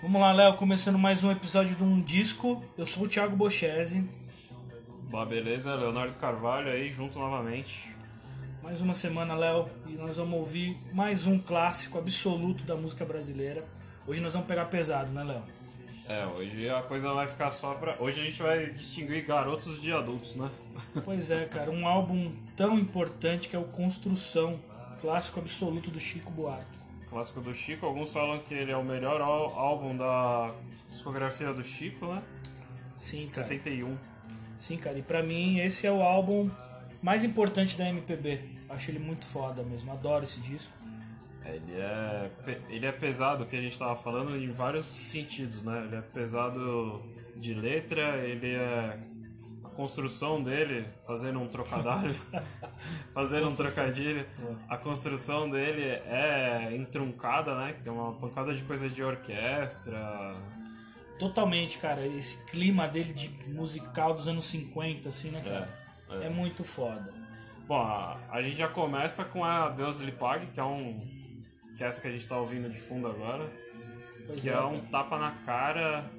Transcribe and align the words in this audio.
Vamos 0.00 0.20
lá, 0.20 0.30
Léo, 0.30 0.54
começando 0.54 0.96
mais 0.96 1.24
um 1.24 1.32
episódio 1.32 1.74
de 1.74 1.82
um 1.82 2.00
disco. 2.00 2.64
Eu 2.78 2.86
sou 2.86 3.02
o 3.04 3.08
Thiago 3.08 3.34
Bochese. 3.34 4.08
Boa, 5.10 5.26
beleza? 5.26 5.74
Leonardo 5.74 6.14
Carvalho 6.14 6.70
aí, 6.70 6.88
junto 6.88 7.18
novamente. 7.18 7.92
Mais 8.62 8.80
uma 8.80 8.94
semana, 8.94 9.34
Léo, 9.34 9.68
e 9.88 9.96
nós 9.96 10.16
vamos 10.16 10.38
ouvir 10.38 10.76
mais 10.92 11.26
um 11.26 11.36
clássico 11.36 11.98
absoluto 11.98 12.62
da 12.62 12.76
música 12.76 13.04
brasileira. 13.04 13.64
Hoje 14.06 14.20
nós 14.20 14.34
vamos 14.34 14.46
pegar 14.46 14.66
pesado, 14.66 15.10
né, 15.10 15.24
Léo? 15.24 15.42
É, 16.08 16.24
hoje 16.26 16.70
a 16.70 16.80
coisa 16.80 17.12
vai 17.12 17.26
ficar 17.26 17.50
só 17.50 17.74
pra. 17.74 17.96
Hoje 17.98 18.20
a 18.20 18.24
gente 18.24 18.40
vai 18.40 18.70
distinguir 18.70 19.26
garotos 19.26 19.82
de 19.82 19.92
adultos, 19.92 20.36
né? 20.36 20.48
Pois 21.04 21.28
é, 21.32 21.44
cara, 21.46 21.72
um 21.72 21.88
álbum 21.88 22.32
tão 22.56 22.78
importante 22.78 23.48
que 23.48 23.56
é 23.56 23.58
o 23.58 23.64
Construção, 23.64 24.60
clássico 25.00 25.40
absoluto 25.40 25.90
do 25.90 25.98
Chico 25.98 26.30
Buarque. 26.30 26.78
Clássico 27.10 27.40
do 27.40 27.54
Chico, 27.54 27.86
alguns 27.86 28.12
falam 28.12 28.38
que 28.40 28.54
ele 28.54 28.70
é 28.70 28.76
o 28.76 28.84
melhor 28.84 29.20
ál- 29.20 29.54
álbum 29.58 29.96
da 29.96 30.54
discografia 30.88 31.52
do 31.52 31.62
Chico, 31.64 32.06
né? 32.06 32.22
Sim, 32.98 33.16
cara. 33.16 33.48
71. 33.48 33.96
Sim, 34.58 34.76
cara, 34.76 34.98
e 34.98 35.02
pra 35.02 35.22
mim 35.22 35.58
esse 35.60 35.86
é 35.86 35.92
o 35.92 36.02
álbum 36.02 36.50
mais 37.02 37.24
importante 37.24 37.76
da 37.78 37.88
MPB. 37.88 38.40
Acho 38.68 38.90
ele 38.90 38.98
muito 38.98 39.24
foda 39.24 39.62
mesmo, 39.62 39.90
adoro 39.92 40.24
esse 40.24 40.40
disco. 40.40 40.72
É, 41.44 41.54
Ele 41.56 41.72
é, 41.76 42.30
ele 42.68 42.86
é 42.86 42.92
pesado, 42.92 43.46
que 43.46 43.56
a 43.56 43.60
gente 43.60 43.78
tava 43.78 43.96
falando, 43.96 44.36
em 44.36 44.50
vários 44.50 44.84
sentidos, 44.86 45.62
né? 45.62 45.84
Ele 45.86 45.96
é 45.96 46.02
pesado 46.02 47.02
de 47.36 47.54
letra, 47.54 48.18
ele 48.18 48.54
é. 48.54 48.98
A 49.78 49.80
construção 49.80 50.42
dele, 50.42 50.84
fazendo 51.06 51.38
um 51.38 51.46
trocadilho, 51.46 52.16
fazendo 53.14 53.48
um 53.48 53.54
trocadilho, 53.54 54.26
a 54.68 54.76
construção 54.76 55.48
dele 55.48 55.82
é 55.84 56.74
entruncada, 56.74 57.54
né? 57.54 57.74
Que 57.74 57.82
tem 57.82 57.92
uma 57.92 58.12
pancada 58.12 58.52
de 58.52 58.64
coisa 58.64 58.88
de 58.88 59.04
orquestra. 59.04 60.34
Totalmente, 61.16 61.78
cara, 61.78 62.04
esse 62.04 62.44
clima 62.46 62.88
dele 62.88 63.12
de 63.12 63.28
musical 63.52 64.12
dos 64.12 64.26
anos 64.26 64.46
50, 64.46 65.08
assim, 65.08 65.30
né, 65.30 65.42
cara? 65.44 65.68
É, 66.10 66.26
É, 66.26 66.28
muito 66.28 66.64
foda. 66.64 67.14
Bom, 67.68 67.80
a, 67.80 68.18
a 68.32 68.42
gente 68.42 68.56
já 68.56 68.66
começa 68.66 69.24
com 69.26 69.44
a 69.44 69.68
Deus 69.68 70.00
lhe 70.00 70.10
pague, 70.10 70.46
que 70.48 70.58
é 70.58 70.64
um. 70.64 70.98
que 71.76 71.84
é 71.84 71.86
essa 71.86 72.00
que 72.00 72.08
a 72.08 72.10
gente 72.10 72.26
tá 72.26 72.36
ouvindo 72.36 72.68
de 72.68 72.80
fundo 72.80 73.06
agora. 73.06 73.48
Pois 74.26 74.40
Que 74.40 74.50
é 74.50 74.60
um 74.60 74.80
tapa 74.86 75.16
na 75.18 75.30
cara 75.46 76.10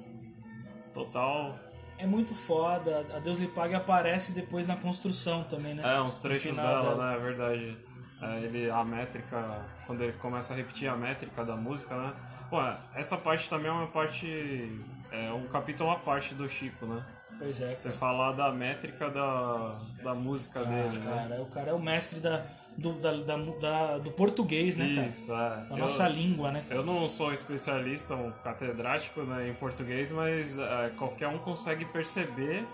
total. 0.94 1.58
É 2.02 2.06
muito 2.06 2.34
foda. 2.34 3.06
A 3.14 3.18
Deus 3.18 3.38
lhe 3.38 3.46
pague 3.48 3.74
aparece 3.74 4.32
depois 4.32 4.66
na 4.66 4.76
construção 4.76 5.44
também, 5.44 5.74
né? 5.74 5.82
É, 5.84 6.00
uns 6.00 6.18
trechos 6.18 6.56
dela, 6.56 6.82
dela. 6.94 7.10
né? 7.10 7.16
É 7.16 7.18
verdade. 7.18 7.78
É, 8.22 8.38
ele, 8.40 8.70
a 8.70 8.84
métrica, 8.84 9.66
quando 9.86 10.02
ele 10.02 10.12
começa 10.14 10.52
a 10.52 10.56
repetir 10.56 10.88
a 10.88 10.96
métrica 10.96 11.44
da 11.44 11.56
música, 11.56 11.94
né? 11.96 12.12
Pô, 12.48 12.58
essa 12.94 13.16
parte 13.16 13.48
também 13.48 13.68
é 13.68 13.72
uma 13.72 13.86
parte. 13.86 14.80
É 15.12 15.30
um 15.32 15.46
capítulo 15.46 15.90
à 15.90 15.96
parte 15.96 16.34
do 16.34 16.48
Chico, 16.48 16.86
né? 16.86 17.04
Pois 17.38 17.60
é, 17.62 17.74
Você 17.74 17.88
cara. 17.88 17.98
falar 18.00 18.32
da 18.32 18.52
métrica 18.52 19.08
da, 19.10 19.78
da 20.02 20.14
música 20.14 20.62
dele, 20.64 21.00
Ah, 21.02 21.14
né? 21.14 21.26
cara, 21.28 21.42
o 21.42 21.46
cara 21.46 21.70
é 21.70 21.72
o 21.72 21.78
mestre 21.80 22.20
da, 22.20 22.44
do, 22.80 22.94
da, 22.94 23.12
da- 23.12 23.36
da- 23.36 23.98
do 23.98 24.10
português, 24.10 24.76
né, 24.76 24.94
cara? 24.94 25.06
Isso, 25.08 25.32
é. 25.32 25.36
Da 25.36 25.66
Eu- 25.70 25.76
nossa 25.76 26.08
língua, 26.08 26.50
né? 26.50 26.64
Eu 26.70 26.84
não 26.84 27.08
sou 27.08 27.28
um 27.28 27.32
especialista, 27.32 28.14
um 28.14 28.30
catedrático 28.42 29.20
né, 29.22 29.48
em 29.48 29.54
português, 29.54 30.10
mas 30.12 30.58
é, 30.58 30.90
qualquer 30.96 31.28
um 31.28 31.38
consegue 31.38 31.84
perceber 31.84 32.66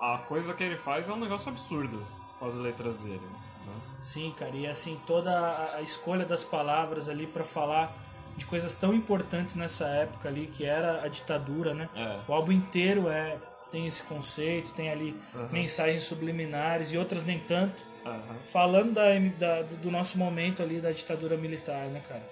a 0.00 0.18
coisa 0.18 0.54
que 0.54 0.62
ele 0.62 0.76
faz 0.76 1.08
é 1.08 1.12
um 1.12 1.18
negócio 1.18 1.50
absurdo 1.50 2.06
com 2.38 2.46
as 2.46 2.54
letras 2.54 2.98
dele. 2.98 3.20
né? 3.66 3.74
Sim, 4.02 4.32
cara, 4.38 4.56
e 4.56 4.66
assim, 4.66 4.98
toda 5.06 5.30
a- 5.76 5.82
escolha 5.82 6.24
das 6.24 6.42
palavras 6.44 7.08
ali 7.08 7.26
pra 7.26 7.44
falar 7.44 7.92
de 8.36 8.46
coisas 8.46 8.74
tão 8.76 8.94
importantes 8.94 9.56
nessa 9.56 9.86
época 9.88 10.28
ali, 10.28 10.46
que 10.46 10.64
era 10.64 11.02
a 11.02 11.08
ditadura, 11.08 11.74
né? 11.74 11.88
É. 11.94 12.18
O 12.26 12.32
álbum 12.32 12.52
inteiro 12.52 13.08
é 13.08 13.36
tem 13.70 13.86
esse 13.86 14.02
conceito, 14.02 14.72
tem 14.72 14.90
ali 14.90 15.16
Uhum. 15.34 15.48
mensagens 15.50 16.02
subliminares 16.04 16.92
e 16.92 16.98
outras 16.98 17.24
nem 17.24 17.38
tanto, 17.38 17.82
Aham. 18.04 18.36
falando 18.52 18.92
da, 18.94 19.04
da- 19.38 19.62
do 19.62 19.90
nosso 19.90 20.18
momento 20.18 20.62
ali 20.62 20.80
da 20.80 20.90
ditadura 20.90 21.36
militar, 21.36 21.86
né, 21.86 22.02
cara? 22.08 22.22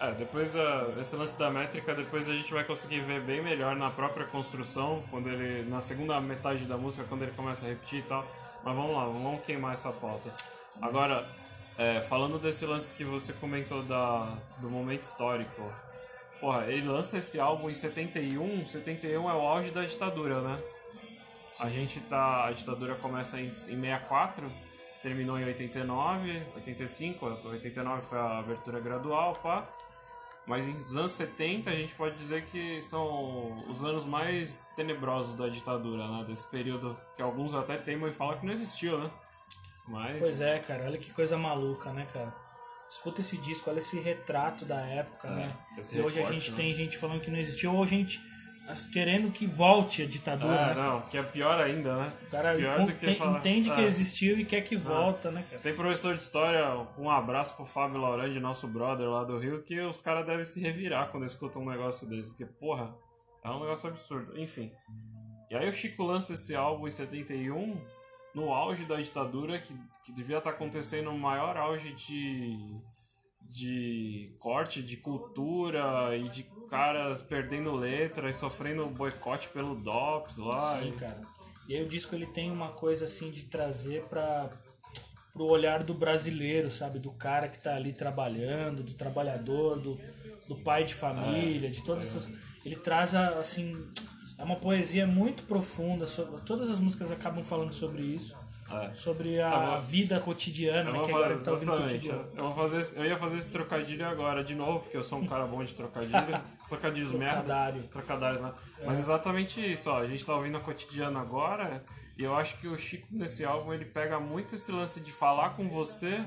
É, 0.00 0.10
depois 0.14 0.56
ah, 0.56 0.88
esse 1.00 1.14
lance 1.14 1.38
da 1.38 1.48
métrica, 1.48 1.94
depois 1.94 2.28
a 2.28 2.32
gente 2.34 2.52
vai 2.52 2.64
conseguir 2.64 3.00
ver 3.00 3.20
bem 3.20 3.40
melhor 3.40 3.76
na 3.76 3.88
própria 3.88 4.26
construção, 4.26 5.04
quando 5.10 5.28
ele 5.28 5.68
na 5.70 5.80
segunda 5.80 6.20
metade 6.20 6.64
da 6.64 6.76
música, 6.76 7.04
quando 7.08 7.22
ele 7.22 7.30
começa 7.32 7.64
a 7.64 7.68
repetir 7.68 8.00
e 8.00 8.02
tal. 8.02 8.26
Mas 8.64 8.74
vamos 8.74 8.96
lá, 8.96 9.04
vamos 9.04 9.42
queimar 9.44 9.74
essa 9.74 9.92
pauta. 9.92 10.32
Agora, 10.80 11.24
é, 11.78 12.00
falando 12.00 12.36
desse 12.38 12.66
lance 12.66 12.92
que 12.94 13.04
você 13.04 13.32
comentou 13.34 13.82
da, 13.84 14.36
do 14.58 14.68
momento 14.68 15.02
histórico, 15.02 15.72
porra, 16.42 16.66
ele 16.66 16.88
lança 16.88 17.18
esse 17.18 17.38
álbum 17.38 17.70
em 17.70 17.74
71, 17.74 18.66
71 18.66 19.30
é 19.30 19.32
o 19.32 19.40
auge 19.40 19.70
da 19.70 19.84
ditadura, 19.84 20.42
né? 20.42 20.56
A 21.60 21.68
gente 21.70 22.00
tá. 22.00 22.46
A 22.46 22.50
ditadura 22.50 22.96
começa 22.96 23.40
em, 23.40 23.46
em 23.46 23.50
64, 23.50 24.52
terminou 25.00 25.38
em 25.38 25.44
89, 25.44 26.42
85, 26.56 27.26
89 27.44 28.02
foi 28.02 28.18
a 28.18 28.38
abertura 28.40 28.80
gradual, 28.80 29.34
pá. 29.34 29.68
Mas 30.44 30.66
nos 30.66 30.96
anos 30.96 31.12
70 31.12 31.70
a 31.70 31.74
gente 31.74 31.94
pode 31.94 32.16
dizer 32.16 32.44
que 32.46 32.82
são 32.82 33.64
os 33.68 33.84
anos 33.84 34.04
mais 34.04 34.64
tenebrosos 34.74 35.36
da 35.36 35.48
ditadura, 35.48 36.08
né? 36.08 36.24
Desse 36.26 36.48
período 36.48 36.98
que 37.14 37.22
alguns 37.22 37.54
até 37.54 37.76
teimam 37.76 38.08
e 38.08 38.12
falam 38.12 38.36
que 38.36 38.44
não 38.44 38.52
existiu, 38.52 38.98
né? 38.98 39.08
Mas. 39.86 40.18
Pois 40.18 40.40
é, 40.40 40.58
cara, 40.58 40.86
olha 40.86 40.98
que 40.98 41.12
coisa 41.12 41.38
maluca, 41.38 41.92
né, 41.92 42.08
cara? 42.12 42.34
Escuta 42.92 43.22
esse 43.22 43.38
disco, 43.38 43.70
olha 43.70 43.78
esse 43.80 43.98
retrato 43.98 44.64
da 44.66 44.80
época, 44.80 45.30
né? 45.30 45.56
esse 45.78 45.96
E 45.96 46.00
hoje 46.02 46.20
a 46.20 46.24
gente 46.30 46.50
né? 46.50 46.56
tem 46.58 46.74
gente 46.74 46.98
falando 46.98 47.20
que 47.22 47.30
não 47.30 47.38
existiu, 47.38 47.74
ou 47.74 47.86
gente 47.86 48.20
querendo 48.92 49.30
que 49.32 49.46
volte 49.46 50.02
a 50.02 50.06
ditadura, 50.06 50.54
É, 50.54 50.74
né? 50.74 50.74
não, 50.74 51.00
que 51.02 51.16
é 51.18 51.22
pior 51.22 51.58
ainda, 51.60 51.96
né? 51.96 52.12
O 52.26 52.30
cara 52.30 52.54
pior 52.54 52.80
do 52.86 52.92
que 52.92 53.04
tem- 53.06 53.14
falar- 53.16 53.38
entende 53.38 53.70
que 53.70 53.80
É. 53.80 53.84
existiu 53.84 54.38
e 54.38 54.44
quer 54.44 54.60
que 54.60 54.76
volta, 54.76 55.30
né, 55.30 55.44
cara? 55.50 55.60
Tem 55.62 55.74
professor 55.74 56.14
de 56.16 56.22
história, 56.22 56.64
um 56.98 57.10
abraço 57.10 57.56
pro 57.56 57.64
Fábio 57.64 57.98
Laurandi, 58.00 58.38
nosso 58.38 58.68
brother 58.68 59.08
lá 59.08 59.24
do 59.24 59.38
Rio, 59.38 59.62
que 59.62 59.80
os 59.80 60.00
caras 60.00 60.24
devem 60.26 60.44
se 60.44 60.60
revirar 60.60 61.08
quando 61.10 61.26
escutam 61.26 61.62
um 61.62 61.68
negócio 61.70 62.06
desse, 62.06 62.30
porque, 62.30 62.46
porra, 62.46 62.94
é 63.44 63.50
um 63.50 63.60
negócio 63.60 63.88
absurdo. 63.88 64.38
Enfim. 64.38 64.70
E 65.50 65.56
aí 65.56 65.68
o 65.68 65.72
Chico 65.72 66.02
lança 66.04 66.34
esse 66.34 66.54
álbum 66.54 66.86
em 66.86 66.90
71, 66.90 67.78
no 68.34 68.52
auge 68.52 68.84
da 68.84 68.96
ditadura, 68.96 69.58
que, 69.58 69.74
que 70.04 70.12
devia 70.12 70.38
estar 70.38 70.50
acontecendo 70.50 71.10
o 71.10 71.18
maior 71.18 71.56
auge 71.56 71.92
de, 71.92 72.54
de 73.42 74.34
corte 74.38 74.82
de 74.82 74.96
cultura 74.96 76.16
e 76.16 76.28
de 76.28 76.42
caras 76.68 77.20
perdendo 77.20 77.74
letra 77.74 78.30
e 78.30 78.34
sofrendo 78.34 78.86
boicote 78.86 79.48
pelo 79.48 79.74
DOPS 79.74 80.38
lá. 80.38 80.80
Sim, 80.80 80.88
e- 80.88 80.92
cara. 80.92 81.20
E 81.68 81.76
aí 81.76 81.84
o 81.84 81.88
disco 81.88 82.14
ele 82.14 82.26
tem 82.26 82.50
uma 82.50 82.72
coisa 82.72 83.04
assim 83.04 83.30
de 83.30 83.44
trazer 83.44 84.02
para 84.04 84.50
pro 85.32 85.44
olhar 85.44 85.82
do 85.82 85.94
brasileiro, 85.94 86.70
sabe, 86.70 86.98
do 86.98 87.10
cara 87.12 87.48
que 87.48 87.58
tá 87.58 87.74
ali 87.74 87.92
trabalhando, 87.92 88.82
do 88.82 88.92
trabalhador, 88.92 89.78
do, 89.80 89.98
do 90.46 90.56
pai 90.56 90.84
de 90.84 90.94
família, 90.94 91.70
de 91.70 91.82
todas 91.82 92.04
essas 92.04 92.28
ele 92.64 92.76
traz 92.76 93.14
assim 93.14 93.90
é 94.42 94.44
uma 94.44 94.56
poesia 94.56 95.06
muito 95.06 95.44
profunda 95.44 96.04
sobre 96.06 96.40
todas 96.42 96.68
as 96.68 96.80
músicas 96.80 97.10
acabam 97.12 97.44
falando 97.44 97.72
sobre 97.72 98.02
isso, 98.02 98.34
É. 98.70 98.90
sobre 98.94 99.40
a, 99.40 99.76
vida 99.78 100.18
cotidiana, 100.18 100.90
né, 100.90 100.98
que 100.98 101.10
fazer, 101.12 101.14
agora 101.14 101.38
tá 101.38 101.52
ouvindo 101.52 101.72
cotidiano. 101.76 102.26
Eu, 102.36 102.44
vou 102.44 102.52
fazer, 102.52 102.80
esse- 102.80 102.96
eu 102.98 103.04
ia 103.04 103.16
fazer 103.16 103.36
esse 103.38 103.50
trocadilho 103.52 104.06
agora 104.06 104.42
de 104.42 104.54
novo, 104.54 104.80
porque 104.80 104.96
eu 104.96 105.04
sou 105.04 105.18
um 105.20 105.26
cara 105.26 105.46
bom 105.46 105.62
de 105.62 105.74
trocadilho. 105.74 106.12
Trocadilhos. 106.68 107.10
Trocadário. 107.10 107.82
Trocadilhos, 107.84 108.40
né? 108.40 108.52
Mas 108.84 108.98
exatamente 108.98 109.60
isso, 109.60 109.90
ó. 109.90 109.98
A 109.98 110.06
gente 110.06 110.24
tá 110.24 110.34
ouvindo 110.34 110.56
a 110.56 110.60
cotidiano 110.60 111.18
agora, 111.18 111.84
e 112.16 112.22
eu 112.24 112.34
acho 112.34 112.56
que 112.58 112.66
o 112.66 112.78
Chico 112.78 113.06
nesse 113.10 113.44
álbum 113.44 113.72
ele 113.74 113.84
pega 113.84 114.18
muito 114.18 114.54
esse 114.54 114.72
lance 114.72 114.98
de 115.00 115.12
falar 115.12 115.50
com 115.50 115.68
você. 115.68 116.24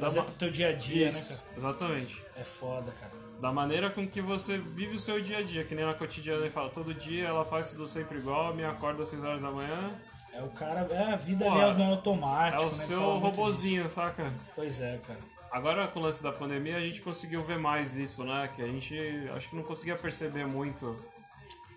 Trazer 0.00 0.22
pro 0.22 0.34
teu 0.34 0.50
dia 0.50 0.68
a 0.68 0.72
dia, 0.72 1.10
né, 1.10 1.18
Isso, 1.18 1.28
cara? 1.30 1.40
exatamente. 1.56 2.22
É 2.36 2.44
foda, 2.44 2.92
cara. 3.00 3.12
Da 3.40 3.52
maneira 3.52 3.90
com 3.90 4.06
que 4.06 4.20
você 4.20 4.56
vive 4.58 4.96
o 4.96 5.00
seu 5.00 5.20
dia 5.20 5.38
a 5.38 5.42
dia, 5.42 5.64
que 5.64 5.74
nem 5.74 5.84
na 5.84 5.94
cotidiana 5.94 6.40
ele 6.42 6.50
fala, 6.50 6.70
todo 6.70 6.94
dia 6.94 7.26
ela 7.26 7.44
faz 7.44 7.70
tudo 7.70 7.86
sempre 7.86 8.18
igual, 8.18 8.54
me 8.54 8.64
acorda 8.64 9.02
às 9.02 9.08
6 9.08 9.24
horas 9.24 9.42
da 9.42 9.50
manhã. 9.50 9.90
É 10.32 10.42
o 10.42 10.48
cara, 10.48 10.80
é 10.90 11.12
a 11.12 11.16
vida 11.16 11.44
Pô, 11.44 11.50
ali 11.50 11.60
é 11.60 11.74
no 11.74 11.82
É 11.82 11.86
automático, 11.92 12.62
o 12.62 12.76
né? 12.76 12.84
seu 12.84 13.18
robozinho, 13.18 13.88
saca? 13.88 14.32
Pois 14.54 14.80
é, 14.80 14.98
cara. 15.06 15.18
Agora 15.50 15.86
com 15.88 16.00
o 16.00 16.02
lance 16.02 16.22
da 16.22 16.30
pandemia 16.32 16.76
a 16.76 16.80
gente 16.80 17.00
conseguiu 17.00 17.42
ver 17.42 17.58
mais 17.58 17.96
isso, 17.96 18.22
né? 18.24 18.50
Que 18.54 18.60
a 18.62 18.66
gente 18.66 18.94
acho 19.34 19.48
que 19.48 19.56
não 19.56 19.62
conseguia 19.62 19.96
perceber 19.96 20.46
muito 20.46 20.96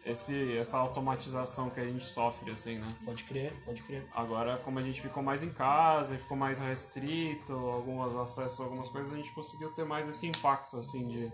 esse, 0.06 0.58
essa 0.58 0.78
automatização 0.78 1.70
que 1.70 1.80
a 1.80 1.86
gente 1.86 2.06
sofre, 2.06 2.52
assim, 2.52 2.80
né? 2.80 2.88
Pode 3.04 3.24
crer, 3.24 3.54
pode 3.66 3.84
crer. 3.84 4.08
Agora, 4.14 4.58
como 4.58 4.80
a 4.80 4.82
gente 4.82 5.02
ficou 5.02 5.22
mais 5.22 5.44
em 5.44 5.52
casa 5.52 6.18
ficou 6.18 6.38
mais 6.38 6.60
restrito, 6.60 7.54
algumas 7.54 8.16
acessos 8.16 8.60
algumas 8.60 8.90
coisas, 8.90 9.14
a 9.14 9.18
gente 9.18 9.32
conseguiu 9.34 9.72
ter 9.74 9.86
mais 9.86 10.08
esse 10.08 10.28
impacto, 10.28 10.78
assim, 10.78 11.08
de. 11.08 11.32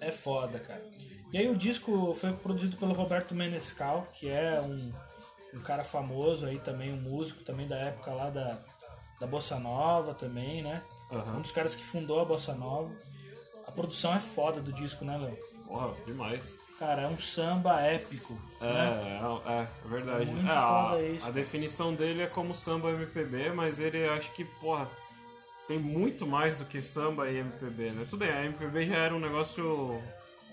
É 0.00 0.10
foda, 0.10 0.58
cara. 0.58 0.88
E 1.32 1.38
aí 1.38 1.48
o 1.48 1.56
disco 1.56 2.14
foi 2.14 2.32
produzido 2.32 2.76
pelo 2.76 2.92
Roberto 2.92 3.34
Menescal, 3.34 4.02
que 4.12 4.28
é 4.28 4.60
um, 4.60 4.92
um 5.54 5.62
cara 5.62 5.84
famoso 5.84 6.46
aí 6.46 6.58
também, 6.58 6.92
um 6.92 7.00
músico 7.00 7.42
também 7.44 7.66
da 7.66 7.76
época 7.76 8.12
lá 8.12 8.30
da, 8.30 8.58
da 9.20 9.26
Bossa 9.26 9.58
Nova 9.58 10.12
também, 10.14 10.62
né? 10.62 10.82
Aham. 11.10 11.38
Um 11.38 11.40
dos 11.40 11.52
caras 11.52 11.74
que 11.74 11.82
fundou 11.82 12.20
a 12.20 12.24
Bossa 12.24 12.54
Nova. 12.54 12.94
A 13.66 13.72
produção 13.72 14.14
é 14.14 14.20
foda 14.20 14.60
do 14.60 14.72
disco, 14.72 15.04
né, 15.04 15.16
Léo? 15.16 15.51
Porra, 15.72 15.94
demais. 16.04 16.58
Cara, 16.78 17.02
é 17.02 17.08
um 17.08 17.18
samba 17.18 17.80
épico. 17.80 18.38
É, 18.60 18.64
né? 18.66 19.20
é, 19.46 19.52
é, 19.52 19.60
é 19.62 19.88
verdade. 19.88 20.30
Muito 20.30 20.46
É, 20.50 20.52
a, 20.52 20.60
foda 20.60 21.02
isso, 21.02 21.26
a 21.26 21.30
definição 21.30 21.94
dele 21.94 22.22
é 22.22 22.26
como 22.26 22.54
samba 22.54 22.90
MPB, 22.90 23.52
mas 23.52 23.80
ele 23.80 24.06
acho 24.08 24.30
que, 24.32 24.44
porra, 24.44 24.90
tem 25.66 25.78
muito 25.78 26.26
mais 26.26 26.56
do 26.56 26.64
que 26.66 26.82
samba 26.82 27.30
e 27.30 27.38
MPB, 27.38 27.90
né? 27.92 28.04
Tudo 28.04 28.18
bem, 28.18 28.30
a 28.30 28.44
MPB 28.44 28.86
já 28.86 28.96
era 28.96 29.14
um 29.14 29.20
negócio 29.20 29.98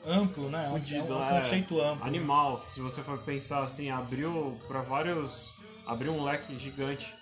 Amplo, 0.06 0.50
né? 0.50 0.66
É 0.66 0.68
um- 0.70 0.72
fudido, 0.72 1.14
é 1.14 1.16
um 1.18 1.30
é, 1.30 1.42
conceito 1.42 1.82
amplo. 1.82 2.08
Animal, 2.08 2.62
que 2.62 2.72
se 2.72 2.80
você 2.80 3.02
for 3.02 3.18
pensar 3.20 3.64
assim, 3.64 3.90
abriu 3.90 4.58
pra 4.68 4.82
vários. 4.82 5.54
abriu 5.86 6.14
um 6.14 6.24
leque 6.24 6.58
gigante. 6.58 7.14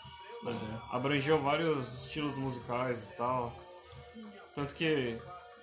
Pois 0.43 0.57
é. 0.57 0.65
Abrangeu 0.91 1.39
vários 1.39 2.05
estilos 2.05 2.35
musicais 2.35 3.03
e 3.05 3.17
tal. 3.17 3.51
Tanto 4.53 4.75
que 4.75 5.17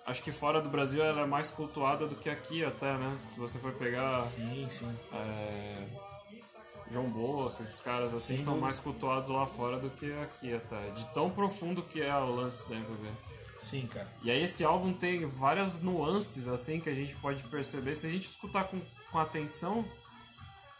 acho 0.06 0.22
que 0.22 0.32
fora 0.32 0.60
do 0.60 0.68
Brasil 0.68 1.02
ela 1.02 1.22
é 1.22 1.26
mais 1.26 1.50
cultuada 1.50 2.06
do 2.06 2.14
que 2.14 2.28
aqui 2.28 2.64
até, 2.64 2.96
né? 2.96 3.16
Se 3.32 3.38
você 3.38 3.58
for 3.58 3.72
pegar 3.72 4.28
Sim, 4.30 4.66
sim. 4.70 4.96
é, 5.12 5.86
João 6.90 7.08
Bosco, 7.10 7.62
esses 7.62 7.80
caras 7.80 8.12
assim 8.12 8.36
Sem 8.36 8.44
são 8.44 8.58
mais 8.58 8.78
cultuados 8.78 9.28
lá 9.28 9.46
fora 9.46 9.78
do 9.78 9.90
que 9.90 10.12
aqui 10.22 10.54
até. 10.54 10.90
De 10.90 11.04
tão 11.12 11.30
profundo 11.30 11.82
que 11.82 12.02
é 12.02 12.14
o 12.14 12.34
lance 12.34 12.68
da 12.68 12.76
MPB. 12.76 13.08
Sim, 13.60 13.86
cara. 13.86 14.08
E 14.22 14.30
aí 14.30 14.42
esse 14.42 14.62
álbum 14.62 14.92
tem 14.92 15.24
várias 15.26 15.80
nuances 15.80 16.46
assim 16.48 16.78
que 16.78 16.90
a 16.90 16.94
gente 16.94 17.16
pode 17.16 17.42
perceber. 17.44 17.94
Se 17.94 18.06
a 18.06 18.10
gente 18.10 18.26
escutar 18.26 18.64
com, 18.64 18.78
com 19.10 19.18
atenção, 19.18 19.84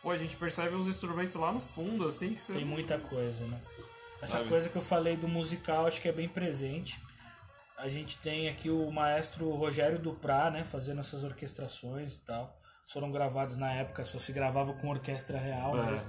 pô, 0.02 0.10
a 0.10 0.16
gente 0.18 0.36
percebe 0.36 0.74
os 0.74 0.86
instrumentos 0.86 1.34
lá 1.36 1.50
no 1.50 1.60
fundo, 1.60 2.06
assim, 2.06 2.34
que 2.34 2.42
você. 2.42 2.52
Tem 2.52 2.64
muita 2.64 2.98
coisa, 2.98 3.46
né? 3.46 3.58
Essa 4.20 4.38
Sabe? 4.38 4.48
coisa 4.48 4.68
que 4.68 4.76
eu 4.76 4.82
falei 4.82 5.16
do 5.16 5.26
musical, 5.26 5.86
acho 5.86 6.00
que 6.00 6.08
é 6.08 6.12
bem 6.12 6.28
presente. 6.28 7.00
A 7.84 7.88
gente 7.90 8.16
tem 8.16 8.48
aqui 8.48 8.70
o 8.70 8.90
maestro 8.90 9.50
Rogério 9.50 9.98
Duprá, 9.98 10.50
né, 10.50 10.64
fazendo 10.64 11.00
essas 11.00 11.22
orquestrações 11.22 12.14
e 12.14 12.20
tal. 12.20 12.58
Foram 12.90 13.12
gravadas 13.12 13.58
na 13.58 13.70
época, 13.74 14.06
só 14.06 14.18
se 14.18 14.32
gravava 14.32 14.72
com 14.72 14.88
orquestra 14.88 15.38
real 15.38 15.76
É. 15.76 15.90
mesmo, 15.90 16.08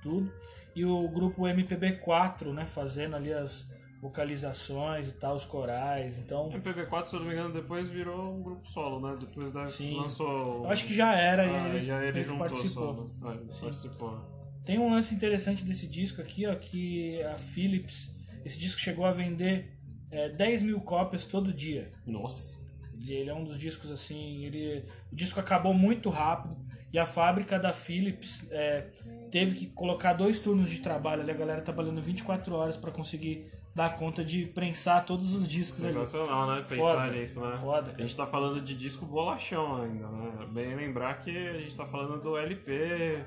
tudo. 0.00 0.32
E 0.76 0.84
o 0.84 1.08
grupo 1.08 1.42
MPB4, 1.48 2.52
né, 2.52 2.64
fazendo 2.64 3.16
ali 3.16 3.32
as 3.32 3.68
vocalizações 4.00 5.08
e 5.08 5.14
tal, 5.14 5.34
os 5.34 5.44
corais. 5.44 6.16
Então, 6.16 6.48
MPB4, 6.52 7.06
se 7.06 7.16
eu 7.16 7.20
não 7.20 7.26
me 7.26 7.32
engano, 7.34 7.52
depois 7.52 7.88
virou 7.88 8.32
um 8.32 8.40
grupo 8.40 8.68
solo, 8.68 9.00
né? 9.00 9.16
Depois 9.18 9.50
da, 9.50 9.66
Sim. 9.66 9.96
lançou. 9.96 10.62
eu 10.62 10.70
acho 10.70 10.84
que 10.84 10.94
já 10.94 11.12
era 11.12 11.42
ah, 11.42 11.68
ele, 11.70 11.82
já 11.82 12.04
ele 12.04 12.22
juntou 12.22 12.46
participou. 12.46 12.94
solo. 12.94 13.10
Ah, 13.24 13.32
ele 13.34 13.50
participou. 13.60 14.20
Tem 14.64 14.78
um 14.78 14.92
lance 14.92 15.12
interessante 15.12 15.64
desse 15.64 15.88
disco 15.88 16.20
aqui, 16.22 16.46
ó, 16.46 16.54
que 16.54 17.20
a 17.24 17.36
Philips, 17.36 18.14
esse 18.44 18.60
disco 18.60 18.80
chegou 18.80 19.04
a 19.04 19.10
vender 19.10 19.75
é, 20.16 20.28
10 20.30 20.62
mil 20.62 20.80
cópias 20.80 21.24
todo 21.24 21.52
dia. 21.52 21.90
Nossa. 22.06 22.64
E 22.98 23.12
ele 23.12 23.28
é 23.28 23.34
um 23.34 23.44
dos 23.44 23.58
discos 23.58 23.90
assim, 23.90 24.44
ele, 24.44 24.84
o 25.12 25.14
disco 25.14 25.38
acabou 25.38 25.74
muito 25.74 26.08
rápido 26.08 26.56
e 26.92 26.98
a 26.98 27.04
fábrica 27.04 27.58
da 27.58 27.72
Philips 27.72 28.46
é, 28.50 28.86
teve 29.30 29.54
que 29.54 29.66
colocar 29.66 30.14
dois 30.14 30.40
turnos 30.40 30.70
de 30.70 30.78
trabalho, 30.80 31.20
ali 31.20 31.30
a 31.30 31.34
galera 31.34 31.60
trabalhando 31.60 32.00
24 32.00 32.54
horas 32.54 32.76
para 32.76 32.90
conseguir 32.90 33.52
dar 33.74 33.94
conta 33.96 34.24
de 34.24 34.46
prensar 34.46 35.04
todos 35.04 35.34
os 35.34 35.46
discos 35.46 35.84
ali. 35.84 35.92
Sensacional, 35.92 36.46
né? 36.46 36.64
Pensar 36.66 36.76
Foda, 36.76 37.10
nisso, 37.12 37.40
né? 37.40 37.58
foda, 37.60 37.94
A 37.98 38.00
gente 38.00 38.16
tá 38.16 38.26
falando 38.26 38.62
de 38.62 38.74
disco 38.74 39.04
bolachão 39.04 39.82
ainda, 39.82 40.08
né? 40.08 40.46
Bem 40.50 40.74
lembrar 40.74 41.18
que 41.18 41.30
a 41.36 41.58
gente 41.58 41.76
tá 41.76 41.84
falando 41.84 42.18
do 42.18 42.38
LP. 42.38 43.22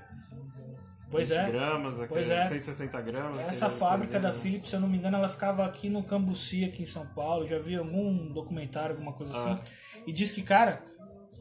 Pois 1.10 1.30
20 1.30 1.38
é. 1.38 1.52
gramas, 1.52 2.00
aquele 2.00 2.08
Pois 2.08 2.30
é. 2.30 2.44
160 2.44 3.02
gramas. 3.02 3.48
Essa 3.48 3.70
fábrica 3.70 4.20
da. 4.20 4.32
Philips, 4.32 4.70
se 4.70 4.76
eu 4.76 4.80
não 4.80 4.88
me 4.88 4.98
engano, 4.98 5.18
ela 5.18 5.28
ficava 5.28 5.66
aqui 5.66 5.90
no 5.90 6.04
Cambuci, 6.04 6.64
aqui 6.66 6.84
em 6.84 6.86
São 6.86 7.06
Paulo. 7.08 7.48
Já 7.48 7.58
vi 7.60 7.76
algum 7.76 8.32
documentário, 8.32 8.92
alguma 8.92 9.14
coisa 9.14 9.36
assim. 9.36 9.52
Ah. 9.52 9.60
E 10.06 10.12
diz 10.12 10.32
que, 10.32 10.42
cara, 10.42 10.84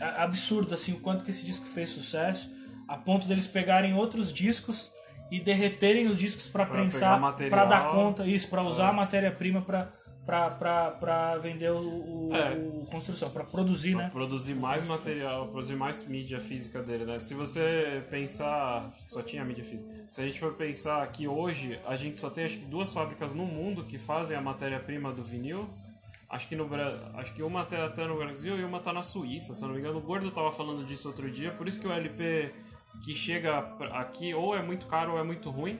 é 0.01 0.23
absurdo 0.23 0.75
assim 0.75 0.93
o 0.93 1.01
quanto 1.01 1.25
que 1.25 1.31
esse 1.31 1.45
disco 1.45 1.67
fez 1.67 1.91
sucesso, 1.91 2.51
a 2.87 2.97
ponto 2.97 3.29
deles 3.29 3.47
pegarem 3.47 3.95
outros 3.95 4.33
discos 4.33 4.91
e 5.31 5.39
derreterem 5.39 6.07
os 6.07 6.19
discos 6.19 6.49
para 6.49 6.65
Pra 6.65 6.75
prensar, 6.75 7.21
para 7.51 7.65
dar 7.67 7.91
conta, 7.91 8.25
isso, 8.25 8.49
para 8.49 8.63
usar 8.63 8.89
a 8.89 8.93
matéria-prima 8.93 9.61
para 9.61 9.93
para 10.29 11.39
vender 11.39 11.71
o, 11.71 12.29
o, 12.29 12.31
É. 12.35 12.55
o 12.55 12.85
construção, 12.91 13.31
para 13.31 13.45
produzir, 13.45 13.95
né? 13.95 14.11
Produzir 14.13 14.55
mais 14.55 14.85
material, 14.87 15.49
produzir 15.49 15.75
mais 15.75 16.07
mídia 16.07 16.39
física 16.39 16.83
dele, 16.83 17.07
né? 17.07 17.19
Se 17.19 17.33
você 17.33 18.05
pensar. 18.11 18.93
Só 19.07 19.23
tinha 19.23 19.43
mídia 19.43 19.65
física. 19.65 19.89
Se 20.11 20.21
a 20.21 20.27
gente 20.27 20.39
for 20.39 20.53
pensar 20.53 21.07
que 21.11 21.27
hoje 21.27 21.81
a 21.87 21.97
gente 21.97 22.21
só 22.21 22.29
tem 22.29 22.45
acho 22.45 22.59
que 22.59 22.67
duas 22.67 22.93
fábricas 22.93 23.35
no 23.35 23.47
mundo 23.47 23.85
que 23.85 23.99
fazem 23.99 24.37
a 24.37 24.41
matéria-prima 24.41 25.13
do 25.13 25.23
vinil. 25.23 25.69
Acho 26.31 26.47
que, 26.47 26.55
no, 26.55 26.69
acho 27.15 27.33
que 27.33 27.43
uma 27.43 27.65
tá 27.65 27.87
até 27.87 28.07
no 28.07 28.19
Brasil 28.19 28.59
e 28.61 28.63
uma 28.63 28.81
tá 28.81 28.93
na 28.93 29.01
Suíça, 29.03 29.55
se 29.55 29.63
eu 29.63 29.69
não 29.69 29.75
me 29.75 29.81
engano. 29.81 29.97
O 29.97 30.03
Gordo 30.03 30.31
tava 30.31 30.53
falando 30.53 30.85
disso 30.85 31.09
outro 31.09 31.31
dia, 31.31 31.53
por 31.53 31.67
isso 31.67 31.81
que 31.81 31.87
o 31.89 31.91
LP 31.93 32.53
que 33.03 33.15
chega 33.15 33.63
pra- 33.63 33.99
aqui 33.99 34.35
ou 34.35 34.55
é 34.55 34.61
muito 34.61 34.87
caro 34.87 35.13
ou 35.13 35.19
é 35.19 35.23
muito 35.23 35.49
ruim. 35.49 35.79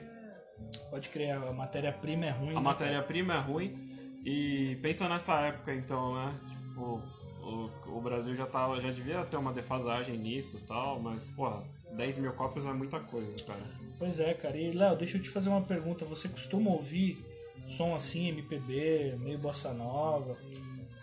Pode 0.89 1.09
crer, 1.09 1.33
a 1.33 1.53
matéria-prima 1.53 2.25
é 2.25 2.31
ruim. 2.31 2.49
A 2.51 2.53
né, 2.55 2.59
matéria-prima 2.61 3.35
é 3.35 3.37
ruim. 3.37 3.88
E 4.23 4.77
pensa 4.81 5.07
nessa 5.07 5.39
época 5.41 5.73
então, 5.73 6.13
né? 6.13 6.33
Tipo, 6.67 7.01
o, 7.41 7.97
o 7.97 8.01
Brasil 8.01 8.35
já, 8.35 8.45
tava, 8.45 8.79
já 8.79 8.91
devia 8.91 9.25
ter 9.25 9.37
uma 9.37 9.53
defasagem 9.53 10.17
nisso 10.17 10.57
e 10.57 10.61
tal, 10.61 10.99
mas, 10.99 11.27
porra, 11.29 11.63
10 11.91 12.17
mil 12.19 12.33
cópias 12.33 12.65
é 12.65 12.73
muita 12.73 12.99
coisa, 12.99 13.43
cara. 13.43 13.63
Pois 13.97 14.19
é, 14.19 14.33
cara. 14.33 14.57
E 14.57 14.71
Léo, 14.71 14.95
deixa 14.95 15.17
eu 15.17 15.21
te 15.21 15.29
fazer 15.29 15.49
uma 15.49 15.61
pergunta. 15.61 16.05
Você 16.05 16.27
costuma 16.27 16.69
ouvir 16.71 17.17
som 17.67 17.95
assim, 17.95 18.29
MPB, 18.29 19.17
meio 19.19 19.39
bossa 19.39 19.73
nova, 19.73 20.37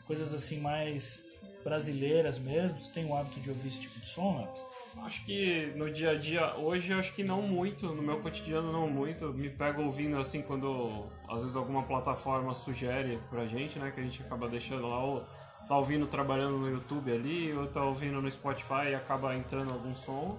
coisas 0.07 0.33
assim 0.33 0.61
mais 0.61 1.23
brasileiras 1.65 2.39
mesmo? 2.39 2.79
Você 2.79 2.93
tem 2.93 3.05
o 3.05 3.17
hábito 3.17 3.41
de 3.41 3.51
ouvir 3.51 3.69
esse 3.69 3.81
tipo 3.81 3.99
de 4.01 4.07
som, 4.07 4.39
Léo? 4.39 4.75
Acho 5.04 5.25
que 5.25 5.72
no 5.76 5.90
dia 5.90 6.10
a 6.10 6.14
dia, 6.16 6.54
hoje 6.56 6.90
eu 6.90 6.98
acho 6.98 7.12
que 7.12 7.22
não 7.22 7.43
muito, 7.43 7.94
no 7.94 8.02
meu 8.02 8.20
cotidiano 8.20 8.72
não 8.72 8.88
muito. 8.88 9.32
Me 9.32 9.48
pego 9.48 9.82
ouvindo 9.82 10.19
assim 10.19 10.43
quando 10.43 11.06
às 11.28 11.43
vezes 11.43 11.56
alguma 11.56 11.82
plataforma 11.82 12.54
sugere 12.54 13.20
pra 13.31 13.46
gente, 13.46 13.78
né? 13.78 13.90
Que 13.90 14.00
a 14.00 14.02
gente 14.02 14.22
acaba 14.22 14.48
deixando 14.48 14.87
lá, 14.87 14.98
ou 14.98 15.25
tá 15.69 15.76
ouvindo 15.76 16.06
trabalhando 16.06 16.58
no 16.58 16.70
YouTube 16.70 17.12
ali, 17.12 17.52
ou 17.52 17.66
tá 17.66 17.82
ouvindo 17.84 18.20
no 18.20 18.31
Spotify 18.31 18.90
e 18.90 18.94
acaba 18.94 19.37
entrando 19.37 19.72
algum 19.72 19.94
som. 19.94 20.37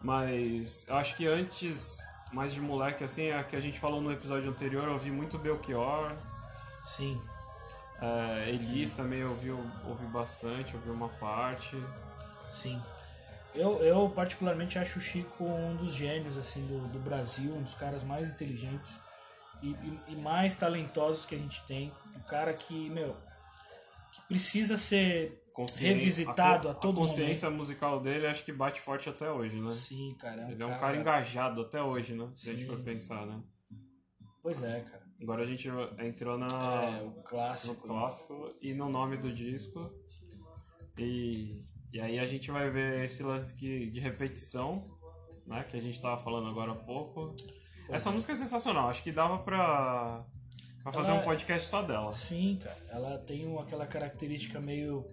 Mas 0.00 0.86
acho 0.88 1.16
que 1.16 1.26
antes, 1.26 1.98
mais 2.32 2.52
de 2.52 2.60
moleque, 2.60 3.04
assim, 3.04 3.26
é 3.26 3.42
que 3.42 3.56
a 3.56 3.60
gente 3.60 3.78
falou 3.78 4.00
no 4.00 4.12
episódio 4.12 4.50
anterior, 4.50 4.84
eu 4.84 4.92
ouvi 4.92 5.10
muito 5.10 5.38
Belchior, 5.38 6.12
Sim. 6.84 7.20
é, 8.00 8.48
Elis 8.48 8.94
também 8.94 9.24
ouvi, 9.24 9.50
ouvi 9.50 10.06
bastante, 10.06 10.74
ouvi 10.74 10.90
uma 10.90 11.08
parte. 11.08 11.76
Sim. 12.50 12.82
Eu, 13.54 13.78
eu 13.82 14.08
particularmente 14.10 14.78
acho 14.78 14.98
o 14.98 15.02
Chico 15.02 15.44
um 15.44 15.76
dos 15.76 15.92
gênios 15.94 16.36
assim 16.36 16.66
do, 16.66 16.88
do 16.88 16.98
Brasil, 16.98 17.52
um 17.54 17.62
dos 17.62 17.74
caras 17.74 18.02
mais 18.02 18.30
inteligentes 18.30 18.98
e, 19.62 19.70
e- 19.70 20.00
e 20.08 20.16
mais 20.16 20.56
talentosos 20.56 21.26
que 21.26 21.34
a 21.34 21.38
gente 21.38 21.62
tem. 21.66 21.92
Um 22.16 22.20
cara 22.20 22.54
que, 22.54 22.88
meu, 22.88 23.14
que 24.12 24.22
precisa 24.28 24.76
ser 24.78 25.38
revisitado 25.78 26.70
a, 26.70 26.74
co- 26.74 26.80
todo 26.80 26.96
A 26.96 27.06
consciência 27.06 27.50
musical 27.50 28.00
dele 28.00 28.26
acho 28.26 28.42
que 28.42 28.52
bate 28.52 28.80
forte 28.80 29.10
até 29.10 29.30
hoje, 29.30 29.56
né? 29.56 29.60
momento. 29.62 29.76
Sim, 29.76 30.16
cara. 30.18 30.50
Ele 30.50 30.62
é 30.62 30.66
um 30.66 30.78
cara 30.78 30.96
engajado 30.96 31.60
até 31.60 31.82
hoje, 31.82 32.14
né? 32.14 32.30
Se 32.34 32.48
a 32.48 32.52
gente 32.54 32.64
Sim. 32.64 32.70
for 32.74 32.80
pensar, 32.82 33.26
né? 33.26 33.42
Pois 34.42 34.62
é, 34.62 34.80
cara. 34.80 35.02
Agora 35.20 35.42
a 35.42 35.46
gente 35.46 35.68
entrou 35.98 36.36
na, 36.38 36.48
É, 36.48 37.02
o 37.02 37.10
no 37.10 37.22
clássico. 37.22 37.86
clássico 37.86 38.48
e 38.62 38.72
no 38.74 38.88
nome 38.88 39.18
do 39.18 39.30
disco. 39.30 39.92
E, 40.98 41.62
e 41.92 42.00
aí 42.00 42.18
a 42.18 42.26
gente 42.26 42.50
vai 42.50 42.70
ver 42.70 43.04
esse 43.04 43.22
lance 43.22 43.54
que, 43.54 43.86
de 43.90 44.00
repetição, 44.00 44.82
né? 45.46 45.64
Que 45.68 45.76
a 45.76 45.80
gente 45.80 46.00
tava 46.00 46.16
falando 46.16 46.48
agora 46.48 46.72
há 46.72 46.76
pouco. 46.76 47.34
Essa 47.88 48.10
música 48.10 48.32
é 48.32 48.36
sensacional, 48.36 48.88
acho 48.88 49.02
que 49.02 49.12
dava 49.12 49.38
pra, 49.38 50.24
pra 50.82 50.92
fazer 50.92 51.10
Ela- 51.10 51.20
um 51.20 51.24
podcast 51.24 51.68
só 51.68 51.82
dela. 51.82 52.12
Sim, 52.12 52.58
cara. 52.62 52.76
Ela 52.90 53.18
tem 53.18 53.58
aquela 53.58 53.86
característica 53.86 54.60
meio 54.60 55.04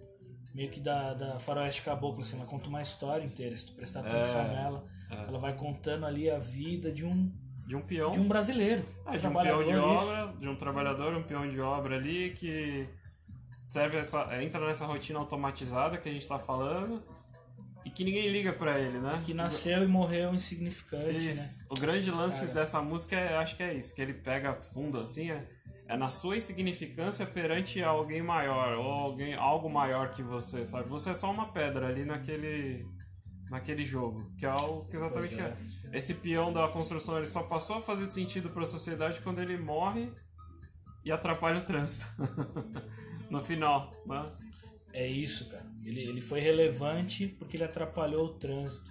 meio 0.54 0.68
que 0.68 0.80
da, 0.80 1.14
da 1.14 1.38
faroeste 1.38 1.82
caboclo, 1.82 2.22
assim, 2.22 2.36
ela 2.36 2.44
conta 2.44 2.68
uma 2.68 2.82
história 2.82 3.24
inteira, 3.24 3.56
se 3.56 3.66
tu 3.66 3.72
prestar 3.72 4.00
atenção 4.00 4.40
É, 4.40 4.48
nela, 4.48 4.84
ela 5.28 5.38
vai 5.38 5.54
contando 5.54 6.04
ali 6.04 6.28
a 6.28 6.40
vida 6.40 6.90
de 6.90 7.04
um 7.04 7.30
De 7.64 7.76
um 7.76 7.80
peão. 7.82 8.10
de 8.10 8.18
um 8.18 8.26
brasileiro, 8.26 8.84
É, 9.06 9.16
de 9.16 9.26
um 9.28 9.32
peão 9.32 9.62
de 9.62 9.76
obra, 9.76 10.34
de 10.40 10.48
um 10.48 10.56
trabalhador, 10.56 11.14
um 11.14 11.22
peão 11.22 11.48
de 11.48 11.60
obra 11.60 11.94
ali 11.94 12.30
que 12.32 12.88
serve 13.70 13.96
essa, 13.96 14.42
entra 14.42 14.66
nessa 14.66 14.84
rotina 14.84 15.20
automatizada 15.20 15.96
que 15.96 16.08
a 16.08 16.12
gente 16.12 16.26
tá 16.26 16.40
falando 16.40 17.00
e 17.84 17.90
que 17.90 18.02
ninguém 18.02 18.28
liga 18.28 18.52
pra 18.52 18.76
ele, 18.80 18.98
né? 18.98 19.22
que 19.24 19.32
nasceu 19.32 19.84
e 19.84 19.86
morreu 19.86 20.34
insignificante, 20.34 21.12
né? 21.12 21.32
Isso. 21.32 21.64
O 21.70 21.74
grande 21.74 22.10
lance 22.10 22.40
Cara. 22.40 22.52
dessa 22.52 22.82
música 22.82 23.14
é, 23.14 23.36
acho 23.36 23.56
que 23.56 23.62
é 23.62 23.72
isso, 23.72 23.94
que 23.94 24.02
ele 24.02 24.12
pega 24.12 24.54
fundo 24.54 24.98
assim, 24.98 25.30
é, 25.30 25.48
é 25.86 25.96
na 25.96 26.10
sua 26.10 26.36
insignificância 26.36 27.24
perante 27.24 27.80
alguém 27.80 28.20
maior 28.20 28.76
ou 28.76 28.90
alguém 28.90 29.34
algo 29.34 29.70
maior 29.70 30.10
que 30.10 30.22
você, 30.22 30.66
sabe? 30.66 30.88
Você 30.88 31.10
é 31.10 31.14
só 31.14 31.30
uma 31.30 31.52
pedra 31.52 31.86
ali 31.86 32.04
naquele 32.04 32.84
naquele 33.48 33.84
jogo, 33.84 34.32
que 34.36 34.46
é 34.46 34.52
o 34.52 34.88
que 34.88 34.96
exatamente 34.96 35.36
Pois 35.36 35.46
é. 35.46 35.56
é. 35.92 35.98
Esse 35.98 36.14
peão 36.14 36.52
da 36.52 36.66
construção 36.68 37.18
ele 37.18 37.26
só 37.26 37.44
passou 37.44 37.76
a 37.76 37.80
fazer 37.80 38.06
sentido 38.06 38.50
para 38.50 38.64
a 38.64 38.66
sociedade 38.66 39.20
quando 39.20 39.40
ele 39.40 39.56
morre 39.56 40.10
e 41.04 41.12
atrapalha 41.12 41.58
o 41.58 41.64
trânsito. 41.64 42.06
no 43.30 43.40
final, 43.40 43.94
né? 44.04 44.28
É 44.92 45.06
isso, 45.06 45.48
cara. 45.48 45.66
Ele, 45.84 46.00
ele 46.00 46.20
foi 46.20 46.40
relevante 46.40 47.28
porque 47.28 47.56
ele 47.56 47.64
atrapalhou 47.64 48.26
o 48.26 48.34
trânsito. 48.34 48.90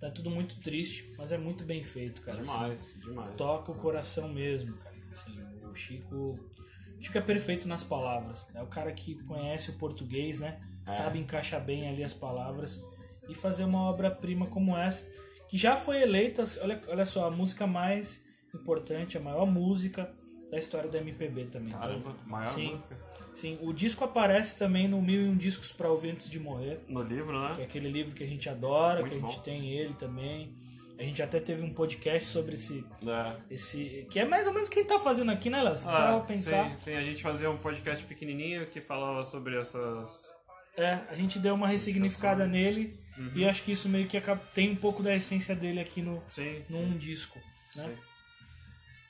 Tá 0.00 0.10
tudo 0.10 0.30
muito 0.30 0.60
triste, 0.60 1.12
mas 1.16 1.32
é 1.32 1.38
muito 1.38 1.64
bem 1.64 1.82
feito, 1.82 2.22
cara. 2.22 2.40
assim. 2.40 2.52
Demais, 2.52 3.00
demais. 3.00 3.34
toca 3.36 3.72
o 3.72 3.74
coração 3.74 4.28
mesmo, 4.28 4.76
cara. 4.76 4.94
Assim, 5.10 5.40
o 5.64 5.74
Chico, 5.74 6.14
o 6.14 7.02
Chico 7.02 7.18
é 7.18 7.20
perfeito 7.20 7.66
nas 7.66 7.82
palavras. 7.82 8.46
É 8.54 8.62
o 8.62 8.66
cara 8.66 8.92
que 8.92 9.16
conhece 9.24 9.70
o 9.70 9.72
português, 9.74 10.38
né? 10.38 10.60
É. 10.86 10.92
Sabe 10.92 11.18
encaixar 11.18 11.64
bem 11.64 11.88
ali 11.88 12.04
as 12.04 12.14
palavras 12.14 12.80
e 13.28 13.34
fazer 13.34 13.64
uma 13.64 13.82
obra-prima 13.82 14.46
como 14.46 14.76
essa, 14.76 15.06
que 15.48 15.58
já 15.58 15.76
foi 15.76 16.02
eleita, 16.02 16.44
olha, 16.62 16.80
olha 16.88 17.06
só, 17.06 17.26
a 17.26 17.30
música 17.30 17.66
mais 17.66 18.24
importante, 18.54 19.18
a 19.18 19.20
maior 19.20 19.46
música 19.46 20.14
da 20.50 20.58
história 20.58 20.88
do 20.88 20.96
MPB 20.96 21.46
também. 21.46 21.68
Então, 21.68 21.80
Caramba, 21.80 22.16
maior 22.26 22.54
sim, 22.54 22.72
música. 22.72 22.96
Sim, 23.40 23.58
o 23.62 23.72
disco 23.72 24.04
aparece 24.04 24.56
também 24.58 24.88
no 24.88 25.00
Mil 25.00 25.22
e 25.22 25.28
um 25.28 25.36
Discos 25.36 25.72
para 25.72 25.88
Ouvir 25.90 26.10
Antes 26.10 26.28
de 26.30 26.38
Morrer 26.40 26.80
No 26.88 27.02
livro, 27.02 27.32
que 27.32 27.52
é 27.54 27.56
né? 27.58 27.64
aquele 27.64 27.90
livro 27.90 28.14
que 28.14 28.24
a 28.24 28.26
gente 28.26 28.48
adora, 28.48 29.00
Muito 29.00 29.12
que 29.12 29.18
a 29.18 29.20
gente 29.20 29.36
bom. 29.36 29.42
tem 29.42 29.70
ele 29.70 29.94
também. 29.94 30.54
A 30.98 31.02
gente 31.04 31.22
até 31.22 31.38
teve 31.38 31.62
um 31.62 31.72
podcast 31.72 32.28
sobre 32.28 32.54
esse, 32.54 32.84
É. 33.06 33.36
esse 33.48 34.06
que 34.10 34.18
é 34.18 34.24
mais 34.24 34.46
ou 34.48 34.52
menos 34.52 34.66
o 34.68 34.70
que 34.72 34.80
a 34.80 34.82
gente 34.82 34.90
tá 34.90 34.98
fazendo 34.98 35.30
aqui, 35.30 35.48
né, 35.48 35.62
Léo? 35.62 35.74
Ah, 35.86 36.24
pensar. 36.26 36.70
sim, 36.70 36.76
sim, 36.78 36.94
a 36.96 37.02
gente 37.04 37.22
fazia 37.22 37.48
um 37.48 37.56
podcast 37.56 38.04
pequenininho 38.04 38.66
que 38.66 38.80
falava 38.80 39.24
sobre 39.24 39.56
essas... 39.56 40.32
É, 40.76 40.94
a 41.08 41.14
gente 41.14 41.38
deu 41.38 41.54
uma 41.54 41.68
ressignificada 41.68 42.46
nele 42.46 42.98
Uhum. 43.16 43.30
e 43.34 43.44
acho 43.48 43.62
que 43.64 43.72
isso 43.72 43.88
meio 43.88 44.06
que 44.08 44.16
acaba- 44.16 44.40
tem 44.54 44.70
um 44.72 44.76
pouco 44.76 45.02
da 45.02 45.14
essência 45.14 45.54
dele 45.54 45.78
aqui 45.80 46.02
no 46.02 46.22
Sim, 46.28 46.62
num 46.68 46.96
disco, 46.98 47.38
né? 47.76 47.84
sim. 47.88 47.96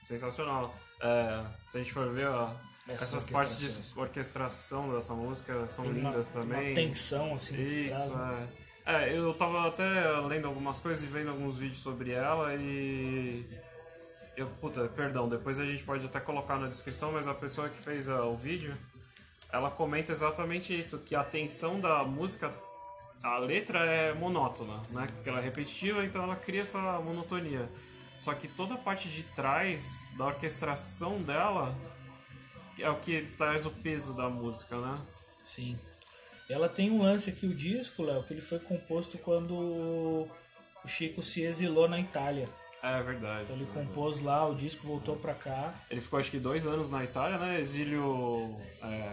Sensacional. 0.03 0.75
É, 1.01 1.45
se 1.69 1.77
a 1.77 1.81
gente 1.81 1.93
for 1.93 2.11
ver, 2.13 2.27
ó, 2.29 2.51
Essas 2.89 3.09
essas 3.15 3.27
partes 3.31 3.59
de 3.59 4.01
orquestração 4.01 4.93
dessa 4.95 5.13
música 5.15 5.69
são 5.69 5.85
Tem 5.85 5.93
uma- 5.93 6.09
lindas 6.11 6.29
Uma 6.29 6.43
também. 6.43 6.75
tensão 6.75 7.35
assim. 7.35 7.61
Isso, 7.61 8.11
trás, 8.11 8.15
né? 8.15 8.49
é. 8.65 8.69
É, 8.91 9.15
eu 9.19 9.35
tava 9.35 9.69
até 9.69 9.85
lendo 10.27 10.47
algumas 10.47 10.81
coisas 10.81 11.05
e 11.05 11.07
vendo 11.07 11.29
alguns 11.29 11.59
vídeos 11.59 11.81
sobre 11.81 12.13
ela 12.13 12.55
e. 12.55 13.45
Eu, 14.35 14.47
puta, 14.47 14.89
perdão, 14.89 15.29
depois 15.29 15.61
a 15.61 15.67
gente 15.67 15.83
pode 15.83 16.07
até 16.07 16.19
colocar 16.21 16.57
na 16.59 16.69
descrição, 16.69 17.13
mas 17.13 17.27
a 17.29 17.35
pessoa 17.35 17.69
que 17.69 17.77
fez 17.77 18.09
ah, 18.09 18.25
o 18.25 18.37
vídeo, 18.37 18.73
ela 19.53 19.71
comenta 19.71 20.11
exatamente 20.13 20.79
isso, 20.79 20.99
que 21.01 21.15
a 21.15 21.23
tensão 21.25 21.79
da 21.81 22.03
música, 22.05 22.51
a 23.23 23.37
letra 23.39 23.81
é 23.85 24.15
monótona, 24.15 24.81
né? 24.91 25.07
Porque 25.13 25.29
ela 25.29 25.41
é 25.41 25.43
repetitiva, 25.43 26.03
então 26.05 26.23
ela 26.23 26.37
cria 26.37 26.63
essa 26.63 26.79
monotonia. 27.01 27.69
Só 28.19 28.33
que 28.33 28.49
toda 28.49 28.75
a 28.75 28.79
parte 28.79 29.09
de 29.09 29.23
trás 29.25 30.09
da 30.17 30.27
orquestração 30.27 31.21
dela 31.21 31.75
é 32.83 32.91
o 32.91 32.97
que 32.97 33.23
traz 33.37 33.67
o 33.67 33.71
peso 33.71 34.13
da 34.15 34.29
música, 34.29 34.77
né? 34.79 35.01
Sim. 35.45 35.79
Ela 36.49 36.69
tem 36.69 36.91
um 36.91 37.03
lance 37.03 37.31
aqui, 37.31 37.47
o 37.47 37.55
disco, 37.55 38.03
Léo, 38.03 38.23
que 38.23 38.33
ele 38.33 38.41
foi 38.41 38.59
composto 38.59 39.19
quando 39.19 39.55
o 39.55 40.29
Chico 40.87 41.23
se 41.23 41.43
exilou 41.43 41.89
na 41.89 42.01
Itália. 42.01 42.49
É 42.83 43.03
verdade. 43.03 43.45
Então 43.45 43.57
ele 43.57 43.67
compôs 43.67 44.21
lá, 44.21 44.47
o 44.47 44.55
disco 44.55 44.87
voltou 44.87 45.17
pra 45.17 45.35
cá. 45.35 45.75
Ele 45.91 46.01
ficou 46.01 46.19
acho 46.19 46.31
que 46.31 46.39
dois 46.39 46.67
anos 46.67 46.91
na 46.91 47.05
Itália, 47.05 47.37
né? 47.39 47.61
Exílio. 47.61 48.57
é, 48.83 49.13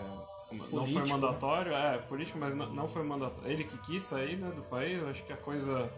não 0.52 0.66
foi 0.66 0.80
Político, 0.80 1.08
mandatório, 1.08 1.74
é, 1.74 1.98
político, 1.98 2.38
mas 2.38 2.56
não, 2.56 2.72
não 2.74 2.88
foi 2.88 3.04
mandatório. 3.04 3.50
Ele 3.50 3.64
que 3.64 3.78
quis 3.80 4.04
sair 4.04 4.38
né, 4.38 4.52
do 4.52 4.62
país, 4.64 5.04
acho 5.04 5.24
que 5.24 5.34
a 5.34 5.38
coisa. 5.38 5.92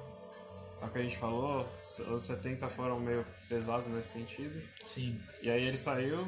A 0.81 0.87
que 0.87 0.99
a 0.99 1.01
gente 1.01 1.17
falou, 1.17 1.67
os 2.13 2.23
70 2.23 2.67
foram 2.67 2.99
meio 2.99 3.25
pesados 3.49 3.87
nesse 3.87 4.09
sentido. 4.09 4.61
Sim. 4.85 5.19
E 5.41 5.49
aí 5.49 5.63
ele 5.63 5.77
saiu. 5.77 6.27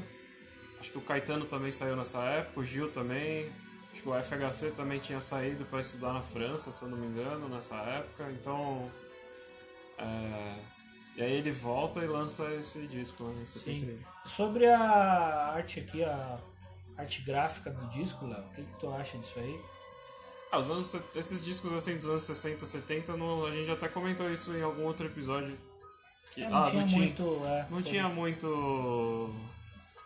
Acho 0.79 0.91
que 0.91 0.97
o 0.97 1.01
Caetano 1.01 1.45
também 1.45 1.71
saiu 1.71 1.95
nessa 1.95 2.19
época, 2.19 2.59
o 2.59 2.63
Gil 2.65 2.89
também. 2.91 3.51
Acho 3.91 4.01
que 4.03 4.09
o 4.09 4.13
FHC 4.23 4.71
também 4.71 4.99
tinha 4.99 5.19
saído 5.19 5.65
para 5.65 5.79
estudar 5.81 6.13
na 6.13 6.21
França, 6.21 6.71
se 6.71 6.81
eu 6.83 6.89
não 6.89 6.97
me 6.97 7.07
engano, 7.07 7.49
nessa 7.49 7.75
época. 7.75 8.29
Então. 8.31 8.89
é, 9.97 10.55
E 11.17 11.21
aí 11.21 11.33
ele 11.33 11.51
volta 11.51 11.99
e 11.99 12.07
lança 12.07 12.45
esse 12.53 12.87
disco, 12.87 13.23
né? 13.25 13.41
em 13.41 13.45
71. 13.45 13.79
Sim. 13.79 13.99
Sobre 14.25 14.67
a 14.67 14.79
arte 15.53 15.79
aqui, 15.81 16.03
a 16.03 16.37
arte 16.97 17.21
gráfica 17.23 17.71
do 17.71 17.85
disco, 17.89 18.25
Léo, 18.25 18.39
o 18.39 18.49
que, 18.55 18.63
que 18.63 18.79
tu 18.79 18.89
acha 18.93 19.17
disso 19.17 19.37
aí? 19.39 19.59
Ah, 20.51 20.59
os 20.59 20.69
anos, 20.71 20.95
esses 21.15 21.43
discos 21.43 21.71
assim 21.73 21.97
dos 21.97 22.07
anos 22.09 22.23
60, 22.23 22.65
70, 22.65 23.15
não, 23.17 23.45
a 23.45 23.51
gente 23.51 23.65
já 23.67 23.73
até 23.73 23.87
comentou 23.87 24.31
isso 24.31 24.51
em 24.55 24.61
algum 24.63 24.83
outro 24.85 25.05
episódio. 25.05 25.55
Que, 26.33 26.43
É, 26.43 26.49
não 26.49 26.63
ah, 26.63 26.69
tinha 26.69 26.81
não 26.81 26.87
tinha, 26.87 26.99
muito. 27.01 27.23
é, 27.45 27.59
não 27.63 27.67
sobre- 27.69 27.83
tinha 27.83 28.07
muito. 28.09 29.35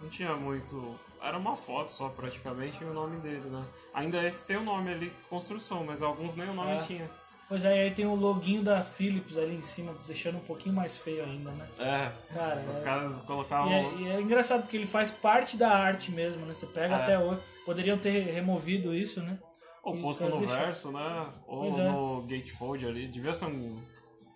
Não 0.01 0.09
tinha 0.09 0.35
muito. 0.35 0.95
Era 1.21 1.37
uma 1.37 1.55
foto 1.55 1.91
só 1.91 2.09
praticamente 2.09 2.77
e 2.81 2.85
o 2.85 2.93
nome 2.93 3.19
dele, 3.21 3.49
né? 3.49 3.63
Ainda 3.93 4.21
esse 4.25 4.45
tem 4.45 4.57
o 4.57 4.63
nome 4.63 4.91
ali, 4.91 5.13
construção, 5.29 5.83
mas 5.85 6.01
alguns 6.01 6.35
nem 6.35 6.49
o 6.49 6.53
nome 6.53 6.71
É. 6.71 6.81
tinha. 6.83 7.09
Pois 7.47 7.63
é, 7.65 7.83
aí 7.83 7.91
tem 7.91 8.05
o 8.05 8.15
loginho 8.15 8.63
da 8.63 8.81
Philips 8.81 9.37
ali 9.37 9.53
em 9.55 9.61
cima, 9.61 9.93
deixando 10.07 10.37
um 10.37 10.41
pouquinho 10.41 10.73
mais 10.75 10.97
feio 10.97 11.23
ainda, 11.23 11.51
né? 11.51 11.67
É. 11.77 12.33
Cara, 12.33 12.65
Os 12.67 12.77
é- 12.77 12.81
caras 12.83 13.21
colocavam. 13.21 13.69
E 13.71 13.73
é, 13.73 13.93
e 14.01 14.07
é 14.09 14.21
engraçado 14.21 14.61
porque 14.63 14.75
ele 14.77 14.87
faz 14.87 15.11
parte 15.11 15.55
da 15.55 15.69
arte 15.69 16.11
mesmo, 16.11 16.45
né? 16.45 16.53
Você 16.53 16.65
pega 16.65 16.95
É. 16.95 17.01
até 17.03 17.19
hoje. 17.19 17.41
Poderiam 17.65 17.97
ter 17.97 18.19
removido 18.33 18.93
isso, 18.93 19.21
né? 19.21 19.37
Ou 19.83 19.97
posto 20.01 20.25
os 20.25 20.33
no 20.41 20.47
verso, 20.47 20.91
né? 20.91 21.27
Ou 21.47 21.61
Pois 21.63 21.77
é. 21.77 21.89
no 21.89 22.21
gatefold 22.23 22.85
ali. 22.87 23.07
Devia 23.07 23.33
ser 23.33 23.45
um. 23.45 23.79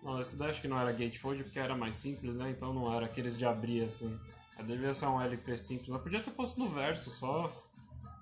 Não, 0.02 0.20
esse 0.20 0.36
daí 0.36 0.50
acho 0.50 0.60
que 0.60 0.68
não 0.68 0.78
era 0.80 0.92
gatefold 0.92 1.42
porque 1.42 1.58
era 1.58 1.74
mais 1.74 1.96
simples, 1.96 2.36
né? 2.36 2.50
Então 2.50 2.72
não 2.72 2.94
era 2.94 3.06
aqueles 3.06 3.36
de 3.36 3.44
abrir 3.44 3.84
assim. 3.84 4.16
Devia 4.64 4.92
ser 4.92 5.06
um 5.06 5.20
LP 5.20 5.56
simples. 5.56 5.88
Mas 5.88 6.02
podia 6.02 6.20
ter 6.20 6.30
posto 6.30 6.58
no 6.60 6.68
verso 6.68 7.10
só. 7.10 7.52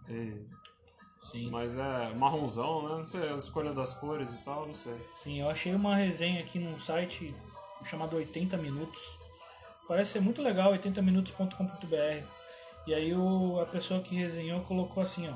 E- 0.08 0.46
Sim. 1.22 1.50
Mas 1.50 1.76
é 1.76 2.14
marronzão, 2.14 2.88
né? 2.88 2.98
Não 2.98 3.06
sei, 3.06 3.28
a 3.28 3.34
escolha 3.34 3.72
das 3.72 3.94
cores 3.94 4.30
e 4.30 4.36
tal, 4.44 4.66
não 4.66 4.74
sei. 4.76 4.96
Sim, 5.18 5.40
eu 5.40 5.50
achei 5.50 5.74
uma 5.74 5.96
resenha 5.96 6.40
aqui 6.40 6.58
num 6.60 6.78
site 6.78 7.34
chamado 7.84 8.14
80 8.14 8.56
Minutos. 8.58 9.02
Parece 9.88 10.12
ser 10.12 10.20
muito 10.20 10.40
legal, 10.40 10.72
80minutos.com.br. 10.72 12.24
E 12.86 12.94
aí 12.94 13.12
o, 13.14 13.58
a 13.60 13.66
pessoa 13.66 14.00
que 14.00 14.14
resenhou 14.14 14.60
colocou 14.60 15.02
assim, 15.02 15.28
ó. 15.28 15.34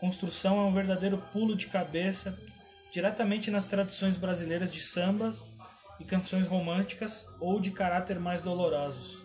Construção 0.00 0.58
é 0.58 0.62
um 0.62 0.72
verdadeiro 0.72 1.18
pulo 1.32 1.54
de 1.54 1.66
cabeça 1.66 2.38
diretamente 2.90 3.50
nas 3.50 3.66
tradições 3.66 4.16
brasileiras 4.16 4.72
de 4.72 4.80
samba 4.80 5.34
e 6.00 6.04
canções 6.04 6.46
românticas 6.46 7.26
ou 7.38 7.60
de 7.60 7.70
caráter 7.70 8.18
mais 8.18 8.40
dolorosos. 8.40 9.22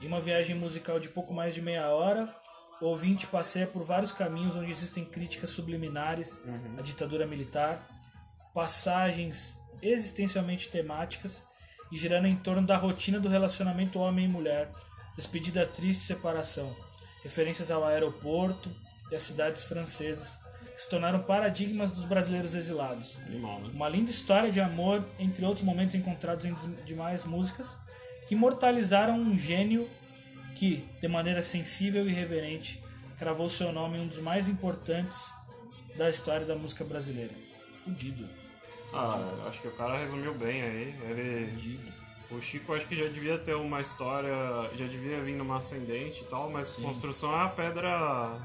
Em 0.00 0.06
uma 0.06 0.20
viagem 0.20 0.54
musical 0.54 1.00
de 1.00 1.08
pouco 1.08 1.32
mais 1.32 1.54
de 1.54 1.62
meia 1.62 1.88
hora, 1.88 2.34
o 2.80 2.86
ouvinte 2.86 3.26
passeia 3.26 3.66
por 3.66 3.82
vários 3.82 4.12
caminhos 4.12 4.54
onde 4.54 4.70
existem 4.70 5.04
críticas 5.04 5.50
subliminares 5.50 6.38
à 6.78 6.82
ditadura 6.82 7.26
militar, 7.26 7.86
passagens 8.52 9.56
existencialmente 9.82 10.68
temáticas 10.68 11.42
e 11.90 11.96
girando 11.96 12.26
em 12.26 12.36
torno 12.36 12.66
da 12.66 12.76
rotina 12.76 13.18
do 13.18 13.28
relacionamento 13.28 13.98
homem 13.98 14.26
e 14.26 14.28
mulher, 14.28 14.70
despedida 15.16 15.66
triste 15.66 16.02
e 16.02 16.06
separação, 16.06 16.74
referências 17.22 17.70
ao 17.70 17.84
aeroporto 17.84 18.70
e 19.10 19.16
às 19.16 19.22
cidades 19.22 19.64
francesas, 19.64 20.38
que 20.74 20.82
se 20.82 20.90
tornaram 20.90 21.22
paradigmas 21.22 21.90
dos 21.90 22.04
brasileiros 22.04 22.54
exilados. 22.54 23.16
Animal, 23.26 23.60
né? 23.60 23.70
Uma 23.72 23.88
linda 23.88 24.10
história 24.10 24.50
de 24.50 24.60
amor, 24.60 25.02
entre 25.18 25.44
outros 25.44 25.64
momentos 25.64 25.94
encontrados 25.94 26.44
em 26.44 26.54
demais 26.84 27.24
músicas, 27.24 27.78
que 28.26 28.34
imortalizaram 28.34 29.14
um 29.18 29.38
gênio 29.38 29.88
que, 30.54 30.84
de 31.00 31.08
maneira 31.08 31.42
sensível 31.42 32.08
e 32.08 32.12
reverente, 32.12 32.82
cravou 33.18 33.48
seu 33.48 33.72
nome 33.72 33.98
em 33.98 34.00
um 34.02 34.06
dos 34.06 34.18
mais 34.18 34.48
importantes 34.48 35.32
da 35.96 36.10
história 36.10 36.44
da 36.44 36.54
música 36.54 36.84
brasileira. 36.84 37.32
Fudido. 37.84 38.28
Ah, 38.92 39.46
acho 39.48 39.60
que 39.60 39.68
o 39.68 39.72
cara 39.72 39.98
resumiu 39.98 40.34
bem 40.34 40.62
aí. 40.62 40.94
Ele. 41.08 41.78
O 42.30 42.40
Chico 42.40 42.74
acho 42.74 42.86
que 42.86 42.96
já 42.96 43.06
devia 43.06 43.38
ter 43.38 43.54
uma 43.54 43.80
história, 43.80 44.32
já 44.74 44.86
devia 44.86 45.20
vir 45.20 45.36
numa 45.36 45.58
ascendente 45.58 46.22
e 46.22 46.26
tal, 46.26 46.50
mas 46.50 46.70
construção 46.70 47.32
é 47.32 47.44
a 47.44 47.48
pedra 47.48 48.36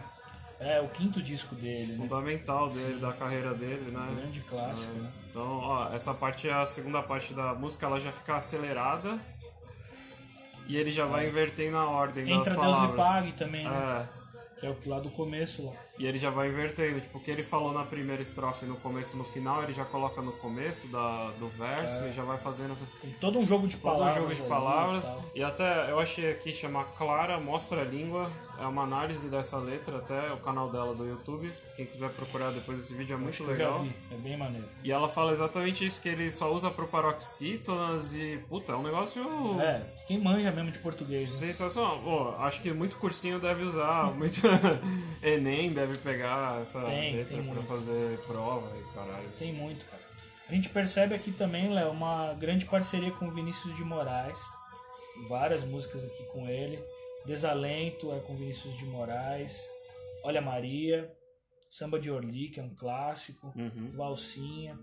É, 0.59 0.79
o 0.79 0.87
quinto 0.89 1.19
disco 1.19 1.55
dele, 1.55 1.93
né? 1.93 1.97
fundamental 1.97 2.69
dele, 2.69 2.99
da 2.99 3.11
carreira 3.11 3.55
dele, 3.55 3.89
né? 3.89 4.15
Grande 4.15 4.41
clássico, 4.41 4.93
né? 4.93 5.11
Então, 5.27 5.59
ó, 5.61 5.91
essa 5.91 6.13
parte 6.13 6.47
é 6.47 6.53
a 6.53 6.65
segunda 6.65 7.01
parte 7.01 7.33
da 7.33 7.55
música, 7.55 7.87
ela 7.87 7.99
já 7.99 8.11
fica 8.11 8.35
acelerada 8.35 9.19
e 10.67 10.77
ele 10.77 10.91
já 10.91 11.05
vai 11.05 11.27
invertendo 11.27 11.77
a 11.77 11.85
ordem 11.89 12.29
Entra 12.31 12.53
das 12.55 12.63
Deus 12.63 12.75
palavras. 12.75 12.91
me 12.91 12.97
pague 13.03 13.31
também, 13.33 13.63
né? 13.65 14.07
É, 14.17 14.59
Que 14.59 14.67
é 14.67 14.69
o 14.69 14.77
lá 14.85 14.99
do 14.99 15.09
começo 15.09 15.65
lá. 15.65 15.73
e 15.97 16.05
ele 16.05 16.17
já 16.19 16.29
vai 16.29 16.47
invertendo, 16.49 17.01
tipo, 17.01 17.17
o 17.17 17.21
que 17.21 17.29
ele 17.31 17.41
falou 17.43 17.73
na 17.73 17.83
primeira 17.83 18.21
estrofe 18.21 18.65
no 18.65 18.75
começo 18.77 19.15
e 19.15 19.17
no 19.17 19.23
final, 19.23 19.63
ele 19.63 19.73
já 19.73 19.83
coloca 19.85 20.21
no 20.21 20.31
começo 20.33 20.87
da, 20.87 21.31
do 21.39 21.47
verso 21.49 22.05
e 22.05 22.11
já 22.11 22.23
vai 22.23 22.37
fazendo 22.37 22.73
essa... 22.73 22.85
Tem 23.01 23.11
todo 23.13 23.39
um 23.39 23.45
jogo 23.45 23.67
de 23.67 23.77
Todo 23.77 23.91
um 23.93 23.97
palavras. 23.97 24.21
jogo 24.23 24.33
de 24.35 24.39
ali 24.41 24.49
palavras. 24.49 25.03
e 25.03 25.07
tal. 25.07 25.23
E 25.35 25.43
até 25.43 25.91
eu 25.91 25.99
achei 25.99 26.31
aqui 26.31 26.53
chamar 26.53 26.85
Clara, 26.97 27.39
mostra 27.39 27.81
a 27.81 27.83
língua. 27.83 28.29
É 28.61 28.65
uma 28.67 28.83
análise 28.83 29.27
dessa 29.29 29.57
letra, 29.57 29.97
até 29.97 30.31
o 30.31 30.37
canal 30.37 30.69
dela 30.69 30.93
do 30.93 31.05
YouTube. 31.05 31.51
Quem 31.75 31.85
quiser 31.85 32.09
procurar 32.11 32.51
depois 32.51 32.77
desse 32.77 32.93
vídeo 32.93 33.15
é 33.15 33.17
muito 33.17 33.43
legal. 33.43 33.85
é 34.11 34.15
bem 34.15 34.37
maneiro. 34.37 34.67
E 34.83 34.91
ela 34.91 35.09
fala 35.09 35.31
exatamente 35.31 35.85
isso, 35.85 35.99
que 36.01 36.09
ele 36.09 36.31
só 36.31 36.53
usa 36.53 36.69
proparoxítonas 36.69 38.13
e. 38.13 38.39
Puta, 38.49 38.73
é 38.73 38.75
um 38.75 38.83
negócio 38.83 39.23
É, 39.61 39.81
quem 40.05 40.19
manja 40.19 40.51
mesmo 40.51 40.71
de 40.71 40.79
português, 40.79 41.31
né? 41.41 41.47
sensacional. 41.47 41.99
Pô, 42.01 42.29
acho 42.37 42.61
que 42.61 42.71
muito 42.71 42.97
cursinho 42.97 43.39
deve 43.39 43.63
usar, 43.63 44.11
muito 44.15 44.41
Enem 45.23 45.73
deve 45.73 45.97
pegar 45.97 46.61
essa 46.61 46.81
Tem, 46.81 47.15
letra 47.15 47.35
tem 47.35 47.43
pra 47.43 47.53
muito. 47.53 47.67
fazer 47.67 48.19
prova 48.27 48.69
e 48.77 48.93
caralho. 48.93 49.29
Tem 49.37 49.53
muito, 49.53 49.85
cara. 49.85 50.01
A 50.49 50.53
gente 50.53 50.69
percebe 50.69 51.15
aqui 51.15 51.31
também, 51.31 51.69
Léo, 51.73 51.91
uma 51.91 52.33
grande 52.33 52.65
parceria 52.65 53.11
com 53.11 53.27
o 53.27 53.31
Vinícius 53.31 53.75
de 53.75 53.83
Moraes. 53.83 54.39
Várias 55.29 55.63
músicas 55.63 56.03
aqui 56.03 56.23
com 56.25 56.47
ele. 56.47 56.77
Desalento 57.25 58.11
é 58.13 58.19
com 58.19 58.35
Vinícius 58.35 58.77
de 58.77 58.85
Moraes. 58.85 59.63
Olha 60.23 60.41
Maria. 60.41 61.11
Samba 61.69 61.97
de 61.99 62.11
Orly, 62.11 62.49
que 62.49 62.59
é 62.59 62.63
um 62.63 62.75
clássico. 62.75 63.53
Uhum. 63.55 63.91
Valsinha. 63.95 64.77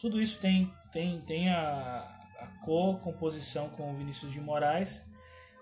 Tudo 0.00 0.20
isso 0.20 0.40
tem, 0.40 0.72
tem, 0.92 1.20
tem 1.20 1.48
a, 1.50 2.00
a 2.40 2.46
co-composição 2.64 3.68
com 3.68 3.92
o 3.92 3.94
Vinícius 3.94 4.32
de 4.32 4.40
Moraes. 4.40 5.06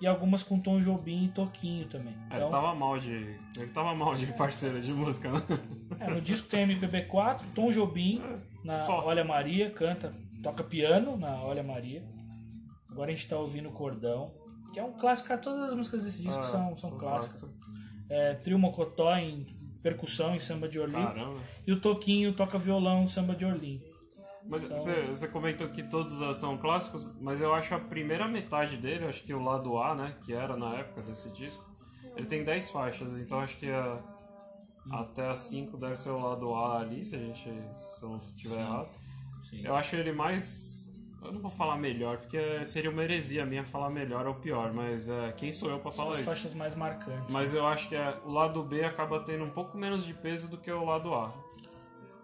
E 0.00 0.06
algumas 0.06 0.42
com 0.42 0.58
Tom 0.58 0.80
Jobim 0.80 1.26
e 1.26 1.28
Toquinho 1.28 1.86
também. 1.86 2.14
É, 2.30 2.36
Então, 2.36 2.48
tava 2.48 2.74
mal 2.74 2.98
de. 2.98 3.12
Ele 3.58 3.66
tava 3.74 3.94
mal 3.94 4.14
de 4.14 4.26
parceiro 4.32 4.80
de 4.80 4.94
música, 4.94 5.30
né? 5.30 5.42
É, 5.98 6.08
no 6.08 6.22
disco 6.22 6.48
tem 6.48 6.66
MPB4, 6.66 7.42
Tom 7.54 7.70
Jobim 7.70 8.22
na 8.64 8.78
Só. 8.86 9.04
Olha 9.04 9.22
Maria, 9.22 9.68
canta, 9.70 10.14
toca 10.42 10.64
piano 10.64 11.18
na 11.18 11.42
Olha 11.42 11.62
Maria. 11.62 12.02
Agora 12.90 13.12
a 13.12 13.14
gente 13.14 13.28
tá 13.28 13.36
ouvindo 13.36 13.68
o 13.68 13.72
Cordão, 13.72 14.32
que 14.72 14.78
é 14.78 14.84
um 14.84 14.92
clássico, 14.92 15.36
todas 15.38 15.60
as 15.70 15.74
músicas 15.74 16.04
desse 16.04 16.22
disco 16.22 16.40
Ah, 16.40 16.44
são, 16.44 16.76
são 16.76 16.90
clássicas. 16.98 17.44
É, 18.08 18.34
Trio 18.34 18.58
Mocotó 18.58 19.14
em 19.16 19.44
percussão 19.82 20.34
em 20.34 20.38
samba 20.38 20.68
de 20.68 20.78
Orlim. 20.78 21.02
Caramba. 21.02 21.40
E 21.66 21.72
o 21.72 21.80
Toquinho 21.80 22.32
toca 22.34 22.58
violão 22.58 23.06
samba 23.08 23.34
de 23.34 23.44
Orlim. 23.44 23.80
Mas 24.46 24.62
Então- 24.62 24.76
você, 24.78 25.02
você 25.06 25.28
comentou 25.28 25.68
que 25.68 25.82
todos 25.82 26.14
são 26.36 26.56
clássicos, 26.58 27.06
mas 27.20 27.40
eu 27.40 27.54
acho 27.54 27.74
a 27.74 27.78
primeira 27.78 28.26
metade 28.26 28.76
dele, 28.76 29.04
acho 29.06 29.22
que 29.22 29.32
o 29.34 29.42
lado 29.42 29.78
A, 29.78 29.94
né, 29.94 30.16
que 30.24 30.32
era 30.32 30.56
na 30.56 30.74
época 30.76 31.02
desse 31.02 31.30
disco, 31.30 31.64
ele 32.16 32.26
tem 32.26 32.42
10 32.42 32.70
faixas, 32.70 33.12
então 33.18 33.38
acho 33.38 33.56
que 33.58 33.70
a- 33.70 34.02
até 34.90 35.28
as 35.28 35.38
5 35.40 35.76
deve 35.76 35.94
ser 35.96 36.08
o 36.10 36.18
lado 36.18 36.52
A 36.54 36.80
ali, 36.80 37.04
se 37.04 37.14
a 37.14 37.18
gente 37.18 37.42
se 37.74 38.02
eu 38.02 38.08
não 38.08 38.16
estiver 38.16 38.58
errado. 38.60 38.88
Sim. 39.48 39.62
Eu 39.64 39.74
acho 39.76 39.94
ele 39.96 40.12
mais. 40.12 40.79
Eu 41.22 41.32
não 41.32 41.40
vou 41.40 41.50
falar 41.50 41.76
melhor, 41.76 42.16
porque 42.18 42.64
seria 42.64 42.90
uma 42.90 43.02
heresia 43.04 43.44
minha 43.44 43.62
falar 43.64 43.90
melhor 43.90 44.26
ou 44.26 44.34
pior, 44.34 44.72
mas 44.72 45.08
é, 45.08 45.32
quem 45.32 45.52
sou 45.52 45.68
eu 45.70 45.80
São 45.82 45.92
falar 45.92 46.10
as 46.12 46.16
isso? 46.16 46.24
faixas 46.26 46.54
mais 46.54 46.74
marcantes. 46.74 47.30
Mas 47.32 47.52
eu 47.52 47.66
acho 47.66 47.88
que 47.90 47.94
é, 47.96 48.18
o 48.24 48.30
lado 48.30 48.62
B 48.62 48.82
acaba 48.84 49.20
tendo 49.20 49.44
um 49.44 49.50
pouco 49.50 49.76
menos 49.76 50.04
de 50.06 50.14
peso 50.14 50.48
do 50.48 50.56
que 50.56 50.70
o 50.70 50.84
lado 50.84 51.14
A. 51.14 51.32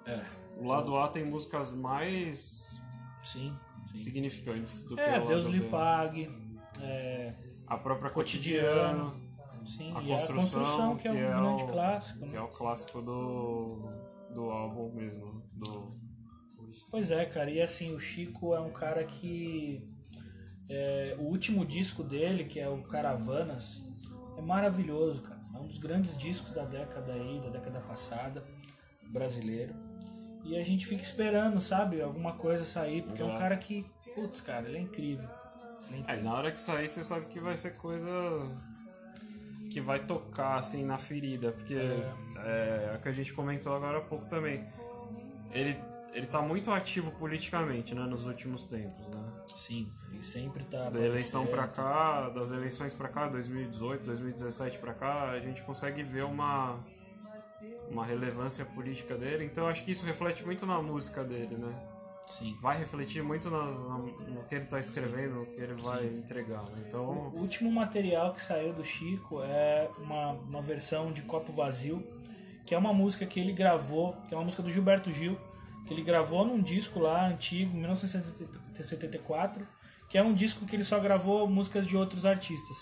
É, 0.06 0.24
O 0.56 0.66
lado 0.66 0.96
A 0.96 1.08
tem 1.08 1.24
músicas 1.26 1.72
mais 1.72 2.80
sim. 3.22 3.54
sim. 3.92 3.98
significantes 3.98 4.84
do 4.84 4.98
É, 4.98 5.12
que 5.12 5.24
o 5.24 5.26
Deus 5.28 5.44
lado 5.44 5.54
lhe 5.56 5.60
B. 5.62 5.68
pague. 5.68 6.56
É, 6.82 7.34
A 7.66 7.76
própria 7.76 8.10
Cotidiano. 8.10 9.10
Cotidiano, 9.10 9.66
sim. 9.66 9.92
A 9.94 10.00
e 10.02 10.12
a 10.12 10.16
Construção, 10.16 10.34
construção, 10.34 10.96
que 10.96 11.08
é 11.08 11.12
um 11.12 11.16
é 11.16 11.26
grande 11.26 11.62
o- 11.64 11.66
clássico. 11.66 12.20
né? 12.24 12.30
que 12.30 12.36
é 12.36 12.40
o 12.40 12.48
clássico 12.48 13.02
do, 13.02 13.88
do 14.32 14.50
álbum 14.50 14.90
mesmo. 14.94 15.42
Do, 15.52 15.94
Pois 16.90 17.11
é, 17.11 17.25
cara, 17.25 17.50
e 17.50 17.61
assim, 17.61 17.94
o 17.94 18.00
Chico 18.00 18.54
é 18.54 18.61
um 18.61 18.70
cara 18.70 19.04
que. 19.04 19.82
é, 20.68 21.14
o 21.18 21.23
último 21.23 21.64
disco 21.64 22.02
dele, 22.02 22.44
que 22.44 22.61
é 22.61 22.68
o 22.68 22.82
Caravanas, 22.82 23.82
é 24.37 24.40
maravilhoso, 24.40 25.23
cara. 25.23 25.40
É 25.54 25.58
um 25.58 25.66
dos 25.66 25.78
grandes 25.78 26.16
discos 26.16 26.52
da 26.52 26.64
década 26.64 27.12
aí, 27.12 27.40
da 27.40 27.49
década 27.49 27.80
passada, 27.80 28.44
brasileiro. 29.08 29.75
E 30.44 30.56
a 30.56 30.62
gente 30.62 30.87
fica 30.87 31.02
esperando, 31.02 31.61
sabe, 31.61 32.00
alguma 32.00 32.35
coisa 32.35 32.64
sair, 32.64 33.02
porque 33.02 33.23
é 33.23 33.25
um 33.25 33.37
cara 33.37 33.56
que. 33.56 33.85
Putz, 34.14 34.40
cara, 34.40 34.68
ele 34.68 34.78
é 34.78 34.80
incrível. 34.80 35.28
Ele 35.88 35.96
é 35.96 35.99
incrível. 35.99 36.04
Aí 36.06 36.23
na 36.23 36.35
hora 36.35 36.52
que 36.52 36.61
sair 36.61 36.88
você 36.88 37.02
sabe 37.02 37.26
que 37.26 37.40
vai 37.40 37.56
ser 37.56 37.75
coisa 37.75 38.11
que 39.70 39.80
vai 39.80 39.99
tocar 39.99 40.56
assim 40.56 40.85
na 40.85 40.96
ferida, 40.96 41.52
porque 41.52 41.75
é, 41.75 42.90
é 42.92 42.96
o 42.96 43.02
que 43.02 43.08
a 43.08 43.12
gente 43.12 43.32
comentou 43.32 43.75
agora 43.75 43.99
há 43.99 44.00
pouco 44.00 44.26
também. 44.26 44.64
Ele, 45.50 45.76
ele 46.16 46.26
tá 46.26 46.40
muito 46.40 46.70
ativo 46.70 47.10
politicamente, 47.12 47.94
né, 47.94 48.02
nos 48.02 48.26
últimos 48.26 48.64
tempos, 48.64 48.98
né? 49.14 49.22
Sim, 49.54 49.90
ele 50.12 50.22
sempre 50.22 50.64
tá. 50.64 50.88
Da 50.90 50.98
eleição 51.00 51.44
aparecendo. 51.44 51.74
cá, 51.76 52.28
das 52.30 52.50
eleições 52.50 52.94
pra 52.94 53.08
cá, 53.08 53.28
2018, 53.28 54.04
2017 54.04 54.78
pra 54.78 54.94
cá, 54.94 55.30
a 55.30 55.38
gente 55.40 55.62
consegue 55.62 56.02
ver 56.02 56.24
uma 56.24 56.78
uma 57.90 58.04
relevância 58.04 58.64
política 58.64 59.16
dele. 59.16 59.44
Então 59.44 59.68
acho 59.68 59.84
que 59.84 59.92
isso 59.92 60.04
reflete 60.04 60.44
muito 60.44 60.66
na 60.66 60.82
música 60.82 61.22
dele, 61.22 61.56
né? 61.56 61.72
Sim. 62.36 62.56
Vai 62.60 62.76
refletir 62.76 63.22
muito 63.22 63.48
na- 63.48 63.64
na- 63.64 63.98
no 63.98 64.42
que 64.48 64.56
ele 64.56 64.64
tá 64.64 64.80
escrevendo, 64.80 65.36
no 65.36 65.46
que 65.46 65.60
ele 65.60 65.74
vai 65.74 66.04
entregar, 66.06 66.64
né? 66.64 66.82
Então, 66.86 67.04
O 67.32 67.38
último 67.38 67.70
material 67.70 68.32
que 68.34 68.42
saiu 68.42 68.72
do 68.72 68.82
Chico 68.82 69.40
é 69.42 69.88
uma, 69.98 70.32
uma 70.32 70.60
versão 70.60 71.12
de 71.12 71.22
Copo 71.22 71.52
Vazio, 71.52 72.02
que 72.66 72.74
é 72.74 72.78
uma 72.78 72.92
música 72.92 73.24
que 73.24 73.38
ele 73.38 73.52
gravou, 73.52 74.16
que 74.28 74.34
é 74.34 74.36
uma 74.36 74.42
música 74.44 74.62
do 74.64 74.70
Gilberto 74.70 75.12
Gil, 75.12 75.38
que 75.86 75.94
ele 75.94 76.02
gravou 76.02 76.44
num 76.44 76.60
disco 76.60 76.99
lá 76.99 77.26
antigo, 77.28 77.76
1974, 77.76 79.66
que 80.08 80.18
é 80.18 80.22
um 80.22 80.34
disco 80.34 80.64
que 80.66 80.76
ele 80.76 80.84
só 80.84 80.99
gravou 81.00 81.46
músicas 81.49 81.86
de 81.86 81.96
outros 81.96 82.25
artistas. 82.26 82.76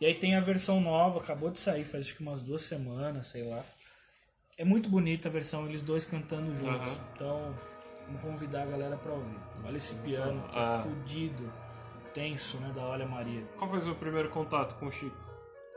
E 0.00 0.06
aí 0.06 0.14
tem 0.14 0.34
a 0.36 0.40
versão 0.40 0.80
nova, 0.80 1.18
acabou 1.20 1.50
de 1.50 1.58
sair, 1.58 1.84
faz 1.84 2.04
acho 2.04 2.14
que 2.16 2.22
umas 2.22 2.40
duas 2.42 2.62
semanas, 2.62 3.26
sei 3.28 3.48
lá. 3.48 3.62
É 4.56 4.64
muito 4.64 4.88
bonita 4.88 5.28
a 5.28 5.30
versão, 5.30 5.66
eles 5.66 5.82
dois 5.82 6.04
cantando 6.04 6.54
juntos. 6.54 6.92
Aham. 6.92 7.04
Então, 7.14 7.54
vamos 8.06 8.22
convidar 8.22 8.62
a 8.62 8.66
galera 8.66 8.96
pra 8.96 9.12
ouvir. 9.12 9.36
Olha 9.64 9.76
esse 9.76 9.94
piano, 9.96 10.42
que 10.48 10.58
Ah. 10.58 10.78
é 10.84 10.88
fudido, 10.88 11.52
tenso, 12.14 12.58
né, 12.58 12.72
da 12.74 12.82
Olha 12.82 13.06
Maria. 13.06 13.44
qual 13.56 13.68
foi 13.68 13.78
o 13.78 13.82
seu 13.82 13.94
primeiro 13.94 14.30
contato 14.30 14.78
com 14.78 14.86
o 14.86 14.92
Chico? 14.92 15.16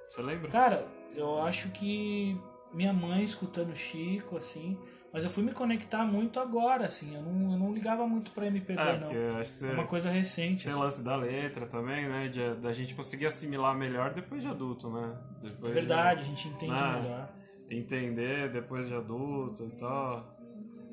Você 0.09 0.21
lembra? 0.21 0.49
Cara, 0.49 0.87
eu 1.13 1.41
acho 1.43 1.69
que 1.71 2.39
minha 2.73 2.93
mãe 2.93 3.23
escutando 3.23 3.75
Chico, 3.75 4.37
assim, 4.37 4.77
mas 5.13 5.23
eu 5.23 5.29
fui 5.29 5.43
me 5.43 5.51
conectar 5.51 6.05
muito 6.05 6.39
agora, 6.39 6.85
assim, 6.85 7.15
eu 7.15 7.21
não, 7.21 7.51
eu 7.53 7.59
não 7.59 7.73
ligava 7.73 8.07
muito 8.07 8.31
pra 8.31 8.47
MPB, 8.47 8.79
É, 8.79 8.97
não. 8.99 9.37
acho 9.39 9.51
que 9.51 9.57
você 9.57 9.67
É 9.69 9.73
uma 9.73 9.85
coisa 9.87 10.09
recente. 10.09 10.63
tem 10.63 10.71
assim. 10.73 10.81
lance 10.81 11.03
da 11.03 11.15
letra 11.15 11.65
também, 11.65 12.07
né? 12.07 12.27
De, 12.27 12.55
da 12.55 12.71
gente 12.71 12.95
conseguir 12.95 13.25
assimilar 13.27 13.75
melhor 13.75 14.13
depois 14.13 14.41
de 14.41 14.47
adulto, 14.47 14.89
né? 14.89 15.17
Depois 15.41 15.71
É 15.71 15.75
verdade, 15.75 16.21
a 16.21 16.25
gente 16.25 16.47
entende 16.47 16.73
Ah. 16.75 16.99
melhor. 17.01 17.29
De 17.67 17.77
entender 17.77 18.49
depois 18.51 18.87
de 18.87 18.93
adulto 18.93 19.65
e 19.65 19.71
tal. 19.77 20.37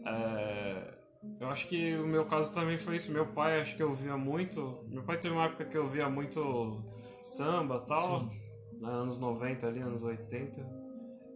É, 0.07 0.95
eu 1.41 1.49
acho 1.49 1.67
que 1.69 1.97
o 1.97 2.07
meu 2.07 2.25
caso 2.25 2.53
também 2.53 2.79
foi 2.79 2.97
isso. 2.97 3.11
Meu 3.13 3.27
pai, 3.27 3.61
acho 3.61 3.77
que 3.77 3.83
eu 3.83 3.93
via 3.93 4.17
muito. 4.17 4.85
Meu 4.89 5.03
pai 5.03 5.19
teve 5.19 5.35
uma 5.35 5.45
época 5.45 5.65
que 5.65 5.77
eu 5.77 5.87
via 5.87 6.09
muito 6.09 6.83
samba 7.23 7.83
e 7.85 7.87
tal. 7.89 8.21
Sim. 8.21 8.41
né, 8.81 8.89
anos 8.91 9.19
90 9.19 9.67
ali, 9.67 9.81
anos 9.81 10.03
80. 10.03 10.65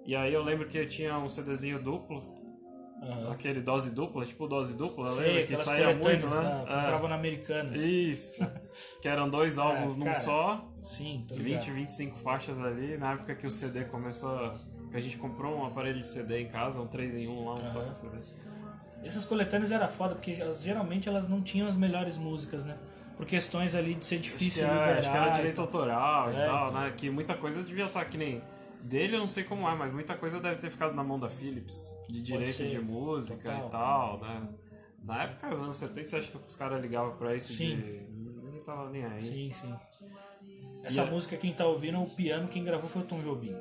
E 0.06 0.14
aí 0.14 0.32
eu 0.32 0.42
lembro 0.42 0.68
que 0.68 0.84
tinha 0.86 1.18
um 1.18 1.28
CDzinho 1.28 1.82
duplo, 1.82 2.22
Aham. 3.02 3.32
aquele 3.32 3.60
dose 3.60 3.90
dupla, 3.90 4.24
tipo 4.24 4.46
dose 4.46 4.76
dupla, 4.76 5.10
Sei, 5.10 5.26
lembra? 5.26 5.42
Que 5.46 5.56
saía 5.56 5.86
muito, 5.96 6.26
né? 6.28 6.58
Comprava 6.60 7.06
É. 7.06 7.08
na 7.08 7.14
Americanas. 7.16 7.80
Isso. 7.80 8.46
que 9.02 9.08
eram 9.08 9.28
dois 9.28 9.58
álbuns 9.58 9.96
num 9.96 10.04
cara, 10.04 10.20
só, 10.20 10.68
Sim, 10.82 11.24
tô 11.28 11.34
20, 11.34 11.44
ligado. 11.44 11.74
25 11.74 12.18
faixas 12.18 12.60
ali, 12.60 12.96
na 12.96 13.12
época 13.14 13.34
que 13.34 13.46
o 13.46 13.50
CD 13.50 13.84
começou 13.84 14.30
a. 14.30 14.54
que 14.90 14.96
a 14.96 15.00
gente 15.00 15.16
comprou 15.16 15.56
um 15.58 15.66
aparelho 15.66 15.98
de 16.00 16.06
CD 16.06 16.42
em 16.42 16.48
casa, 16.48 16.78
um 16.80 16.86
3 16.86 17.14
em 17.14 17.26
1 17.26 17.44
lá, 17.44 17.54
um 17.54 17.58
Aham. 17.58 17.72
toque 17.72 17.98
CD. 17.98 18.16
Essas 19.04 19.24
coletâneas 19.24 19.72
era 19.72 19.88
foda, 19.88 20.14
porque 20.14 20.30
elas- 20.40 20.62
geralmente 20.62 21.08
elas 21.08 21.28
não 21.28 21.42
tinham 21.42 21.66
as 21.66 21.74
melhores 21.74 22.16
músicas, 22.16 22.64
né? 22.64 22.76
Por 23.16 23.26
questões 23.26 23.74
ali 23.74 23.94
de 23.94 24.04
ser 24.04 24.16
Acho 24.20 24.22
que, 24.30 24.38
difícil 24.38 24.64
é, 24.64 24.68
liberar. 24.70 24.98
acho 24.98 25.10
que 25.10 25.16
era 25.16 25.28
e 25.28 25.32
direito 25.32 25.60
autoral 25.60 26.30
e 26.32 26.36
É, 26.36 26.46
tal, 26.46 26.68
então. 26.68 26.80
né? 26.80 26.92
Que 26.96 27.10
muita 27.10 27.34
coisa 27.34 27.62
devia 27.64 27.86
estar 27.86 28.04
que 28.04 28.16
nem. 28.16 28.40
Dele 28.82 29.14
eu 29.14 29.20
não 29.20 29.26
sei 29.28 29.44
como 29.44 29.68
é, 29.68 29.74
mas 29.74 29.92
muita 29.92 30.14
coisa 30.16 30.40
deve 30.40 30.56
ter 30.56 30.70
ficado 30.70 30.92
na 30.94 31.04
mão 31.04 31.18
da 31.18 31.28
Philips, 31.28 31.92
de 32.08 32.20
direito 32.20 32.66
de 32.68 32.80
música 32.80 33.52
total. 33.52 33.66
e 33.66 33.70
tal, 33.70 34.20
né? 34.20 34.48
Na 35.04 35.22
época, 35.24 35.48
nos 35.50 35.60
anos 35.60 35.76
70, 35.76 36.08
você 36.08 36.16
acha 36.16 36.30
que 36.30 36.36
os 36.46 36.54
caras 36.54 36.80
ligavam 36.80 37.16
pra 37.16 37.34
isso 37.34 37.52
Sim. 37.52 37.76
de. 37.76 37.82
Ninguém 38.12 38.60
tava 38.62 38.90
nem 38.90 39.04
aí. 39.04 39.20
Sim, 39.20 39.50
sim. 39.50 39.74
Essa 40.82 41.04
E 41.04 41.10
música, 41.10 41.36
quem 41.36 41.52
tá 41.52 41.66
ouvindo, 41.66 42.00
o 42.00 42.08
piano, 42.10 42.48
quem 42.48 42.64
gravou 42.64 42.88
foi 42.88 43.02
o 43.02 43.04
Tom 43.04 43.20
Jobim. 43.20 43.54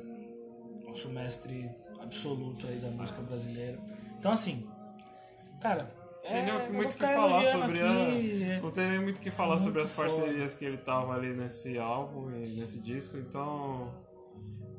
Nosso 0.85 1.09
mestre 1.09 1.69
absoluto 1.99 2.67
aí 2.67 2.77
da 2.77 2.89
música 2.89 3.21
brasileira. 3.21 3.79
Então, 4.19 4.31
assim, 4.31 4.67
cara. 5.61 5.99
Tem 6.23 6.37
é, 6.39 6.45
nem 6.45 6.53
o 6.53 6.57
eu 6.59 6.73
muito 6.73 6.97
vou 6.97 7.07
que 7.07 7.13
falar 7.15 7.45
sobre 7.45 7.79
a. 7.81 7.91
é. 7.91 8.59
Não 8.61 8.71
tem 8.71 8.89
nem 8.89 8.99
muito 9.01 9.17
o 9.17 9.21
que 9.21 9.31
falar 9.31 9.55
muito 9.55 9.63
sobre 9.63 9.81
as 9.81 9.89
foda. 9.89 10.09
parcerias 10.09 10.53
que 10.53 10.65
ele 10.65 10.77
tava 10.77 11.13
ali 11.15 11.33
nesse 11.33 11.79
álbum 11.79 12.29
e 12.31 12.47
nesse 12.59 12.79
disco, 12.79 13.17
então. 13.17 13.91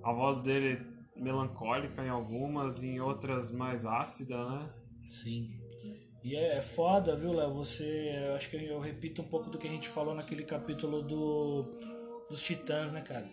A 0.02 0.12
voz 0.12 0.40
dele 0.40 0.80
melancólica 1.16 2.04
em 2.04 2.08
algumas, 2.08 2.82
em 2.82 3.00
outras 3.00 3.50
mais 3.50 3.86
ácida, 3.86 4.36
né? 4.48 4.70
Sim. 5.06 5.62
E 6.24 6.36
é, 6.36 6.56
é 6.56 6.60
foda, 6.60 7.16
viu, 7.16 7.32
Léo? 7.32 7.52
Você. 7.54 8.12
Eu 8.26 8.34
acho 8.34 8.48
que 8.48 8.56
eu 8.56 8.78
repito 8.80 9.22
um 9.22 9.28
pouco 9.28 9.50
do 9.50 9.58
que 9.58 9.66
a 9.66 9.70
gente 9.70 9.88
falou 9.88 10.14
naquele 10.14 10.44
capítulo 10.44 11.02
do, 11.02 11.64
dos 12.30 12.42
Titãs, 12.42 12.92
né, 12.92 13.00
cara? 13.00 13.28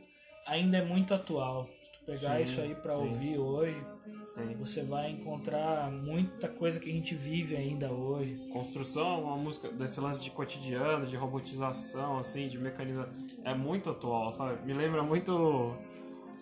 Ainda 0.47 0.77
é 0.77 0.83
muito 0.83 1.13
atual. 1.13 1.69
Se 1.83 1.91
tu 1.91 2.05
pegar 2.05 2.37
Sim, 2.37 2.43
isso 2.43 2.61
aí 2.61 2.73
pra 2.73 2.95
sim. 2.95 3.01
ouvir 3.01 3.37
hoje, 3.37 3.85
Sim. 4.33 4.55
você 4.57 4.83
vai 4.83 5.11
encontrar 5.11 5.91
muita 5.91 6.49
coisa 6.49 6.79
que 6.79 6.89
a 6.89 6.93
gente 6.93 7.13
vive 7.13 7.55
ainda 7.55 7.91
hoje. 7.91 8.35
Construção, 8.51 9.23
uma 9.23 9.37
música 9.37 9.71
desse 9.71 10.01
lance 10.01 10.23
de 10.23 10.31
cotidiano, 10.31 11.05
de 11.05 11.15
robotização, 11.15 12.17
assim, 12.17 12.47
de 12.47 12.57
mecanização. 12.57 13.13
É 13.43 13.53
muito 13.53 13.91
atual, 13.91 14.33
sabe? 14.33 14.65
Me 14.65 14.73
lembra 14.73 15.03
muito 15.03 15.77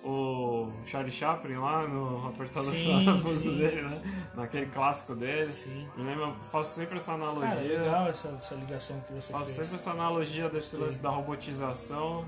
o 0.04 0.72
Charlie 0.86 1.12
Chaplin 1.12 1.56
lá 1.58 1.88
no 1.88 2.28
apertando 2.28 2.72
Sim, 2.72 3.10
o 3.10 3.28
sim. 3.30 3.58
dele, 3.58 3.82
né? 3.82 4.02
Naquele 4.36 4.68
clássico 4.68 5.16
dele. 5.16 5.52
Sim. 5.52 5.88
Me 5.98 6.04
lembra, 6.04 6.32
faço 6.52 6.76
sempre 6.76 6.98
essa 6.98 7.14
analogia. 7.14 7.50
Cara, 7.50 7.62
legal 7.84 8.08
essa, 8.08 8.30
essa 8.30 8.56
ligação 8.56 9.00
que 9.02 9.14
você 9.14 9.32
Faço 9.34 9.46
fez. 9.46 9.58
sempre 9.58 9.76
essa 9.76 9.92
analogia 9.92 10.50
desse 10.50 10.76
lance 10.78 11.00
da 11.02 11.10
robotização. 11.10 12.26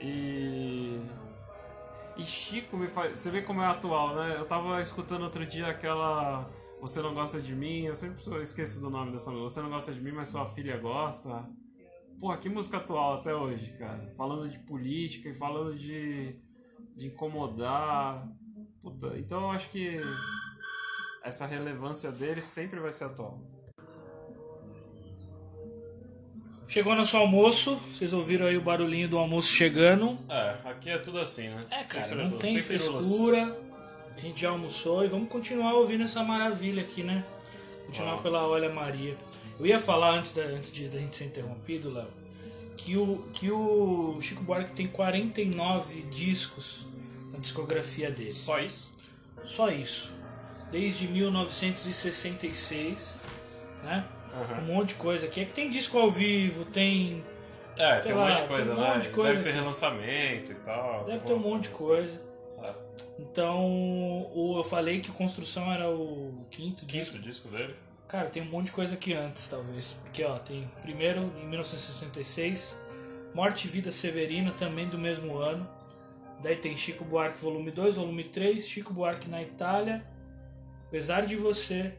E. 0.00 1.00
E 2.16 2.22
Chico 2.22 2.76
me 2.76 2.88
faz. 2.88 3.18
Você 3.18 3.30
vê 3.30 3.42
como 3.42 3.62
é 3.62 3.66
atual, 3.66 4.14
né? 4.14 4.36
Eu 4.38 4.44
tava 4.46 4.80
escutando 4.80 5.22
outro 5.22 5.44
dia 5.44 5.68
aquela. 5.68 6.48
Você 6.80 7.02
não 7.02 7.12
gosta 7.12 7.40
de 7.42 7.54
mim, 7.54 7.82
eu 7.84 7.94
sempre 7.94 8.22
esqueço 8.42 8.80
do 8.80 8.88
nome 8.88 9.12
dessa 9.12 9.30
música. 9.30 9.50
Você 9.50 9.60
não 9.62 9.68
gosta 9.70 9.92
de 9.92 10.00
mim, 10.00 10.12
mas 10.12 10.30
sua 10.30 10.46
filha 10.46 10.78
gosta. 10.78 11.46
Porra, 12.18 12.38
que 12.38 12.48
música 12.48 12.78
atual 12.78 13.14
até 13.14 13.34
hoje, 13.34 13.72
cara. 13.78 14.12
Falando 14.16 14.48
de 14.48 14.58
política 14.60 15.28
e 15.28 15.34
falando 15.34 15.74
de. 15.76 16.36
De 16.96 17.06
incomodar. 17.08 18.26
Puta, 18.82 19.16
então 19.18 19.42
eu 19.42 19.50
acho 19.50 19.68
que. 19.70 19.98
Essa 21.22 21.44
relevância 21.46 22.10
dele 22.10 22.40
sempre 22.40 22.80
vai 22.80 22.92
ser 22.92 23.04
atual. 23.04 23.38
Chegou 26.66 26.94
nosso 26.94 27.16
almoço, 27.16 27.74
vocês 27.76 28.12
ouviram 28.12 28.46
aí 28.46 28.56
o 28.56 28.60
barulhinho 28.60 29.08
do 29.08 29.18
almoço 29.18 29.48
chegando. 29.50 30.16
É, 30.28 30.56
aqui 30.64 30.88
é 30.88 30.98
tudo 30.98 31.18
assim, 31.18 31.48
né? 31.48 31.60
É, 31.68 31.82
cara, 31.82 32.06
Sempre- 32.08 32.16
não 32.24 32.38
tem 32.38 32.60
sempre 32.60 32.78
frescura. 32.78 33.60
A 34.16 34.20
gente 34.20 34.40
já 34.40 34.50
almoçou 34.50 35.04
e 35.04 35.08
vamos 35.08 35.28
continuar 35.28 35.74
ouvindo 35.74 36.04
essa 36.04 36.22
maravilha 36.22 36.82
aqui, 36.82 37.02
né? 37.02 37.24
Continuar 37.86 38.14
Ah. 38.14 38.18
pela 38.22 38.46
Olha 38.46 38.70
Maria. 38.72 39.16
Eu 39.58 39.66
ia 39.66 39.80
falar 39.80 40.10
antes 40.12 40.30
da, 40.32 40.42
antes 40.42 40.70
de 40.70 40.88
da 40.88 40.98
gente 40.98 41.16
ser 41.16 41.24
interrompido, 41.24 41.90
Léo, 41.92 42.06
que 42.84 42.96
o, 42.96 43.24
que 43.32 43.50
o 43.50 44.18
Chico 44.20 44.42
Buarque 44.42 44.72
tem 44.72 44.86
49 44.86 46.02
discos 46.10 46.86
na 47.32 47.38
discografia 47.38 48.10
dele. 48.10 48.32
Só 48.32 48.58
isso? 48.58 48.90
Só 49.42 49.70
isso. 49.70 50.12
Desde 50.70 51.06
1966, 51.08 53.18
né? 53.84 54.04
Aham. 54.32 54.62
Um 54.62 54.66
monte 54.74 54.88
de 54.90 54.94
coisa 54.94 55.26
aqui. 55.26 55.40
É 55.40 55.44
que 55.44 55.52
tem 55.52 55.68
disco 55.70 55.98
ao 55.98 56.10
vivo, 56.10 56.64
tem. 56.64 57.22
É, 57.76 57.98
tem 58.00 58.14
um 58.14 58.18
lá, 58.18 58.28
monte 58.28 58.34
de 58.34 58.38
tem 58.40 58.48
coisa, 58.48 58.72
um 58.72 58.80
né? 58.80 58.94
monte 58.94 59.02
de 59.04 59.08
coisa 59.10 59.30
Deve 59.32 59.42
ter 59.42 59.48
aqui. 59.50 59.58
relançamento 59.58 60.52
e 60.52 60.54
tal. 60.56 61.04
Deve 61.04 61.24
ter 61.24 61.32
um 61.32 61.38
monte 61.38 61.62
de 61.64 61.68
coisa. 61.70 62.20
é. 62.62 62.72
Então, 63.18 63.66
o, 64.34 64.54
eu 64.58 64.64
falei 64.64 65.00
que 65.00 65.10
Construção 65.10 65.70
era 65.72 65.88
o 65.90 66.46
quinto 66.50 66.84
disco. 66.86 67.12
Quinto 67.12 67.24
disco 67.24 67.48
dele. 67.48 67.74
Cara, 68.10 68.28
tem 68.28 68.42
um 68.42 68.46
monte 68.46 68.66
de 68.66 68.72
coisa 68.72 68.94
aqui 68.94 69.12
antes, 69.12 69.46
talvez. 69.46 69.92
Porque, 70.02 70.24
ó, 70.24 70.36
tem 70.40 70.68
primeiro, 70.82 71.32
em 71.40 71.46
1966, 71.46 72.76
Morte 73.32 73.68
e 73.68 73.70
Vida 73.70 73.92
Severina, 73.92 74.50
também 74.52 74.88
do 74.88 74.98
mesmo 74.98 75.38
ano. 75.38 75.68
Daí 76.42 76.56
tem 76.56 76.76
Chico 76.76 77.04
Buarque 77.04 77.40
volume 77.40 77.70
2, 77.70 77.96
volume 77.96 78.24
3, 78.24 78.66
Chico 78.66 78.92
Buarque 78.92 79.28
na 79.28 79.40
Itália, 79.40 80.04
Apesar 80.88 81.24
de 81.24 81.36
Você, 81.36 81.94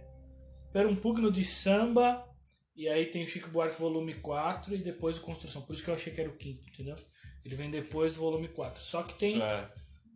Per 0.74 0.86
um 0.86 0.96
Pugno 0.96 1.32
de 1.32 1.46
Samba, 1.46 2.28
e 2.76 2.90
aí 2.90 3.06
tem 3.06 3.24
o 3.24 3.28
Chico 3.28 3.50
Buarque 3.50 3.80
volume 3.80 4.16
4 4.16 4.74
e 4.74 4.78
depois 4.80 5.18
o 5.18 5.22
Construção. 5.22 5.62
Por 5.62 5.74
isso 5.74 5.84
que 5.84 5.90
eu 5.90 5.96
achei 5.96 6.12
que 6.12 6.20
era 6.20 6.30
o 6.30 6.36
quinto, 6.36 6.68
entendeu? 6.68 6.98
Ele 7.46 7.56
vem 7.56 7.72
depois 7.72 8.12
do 8.12 8.20
volume 8.20 8.50
4. 8.50 8.82
Só 8.82 9.04
que 9.04 9.14
tem 9.14 9.42
É. 9.42 9.70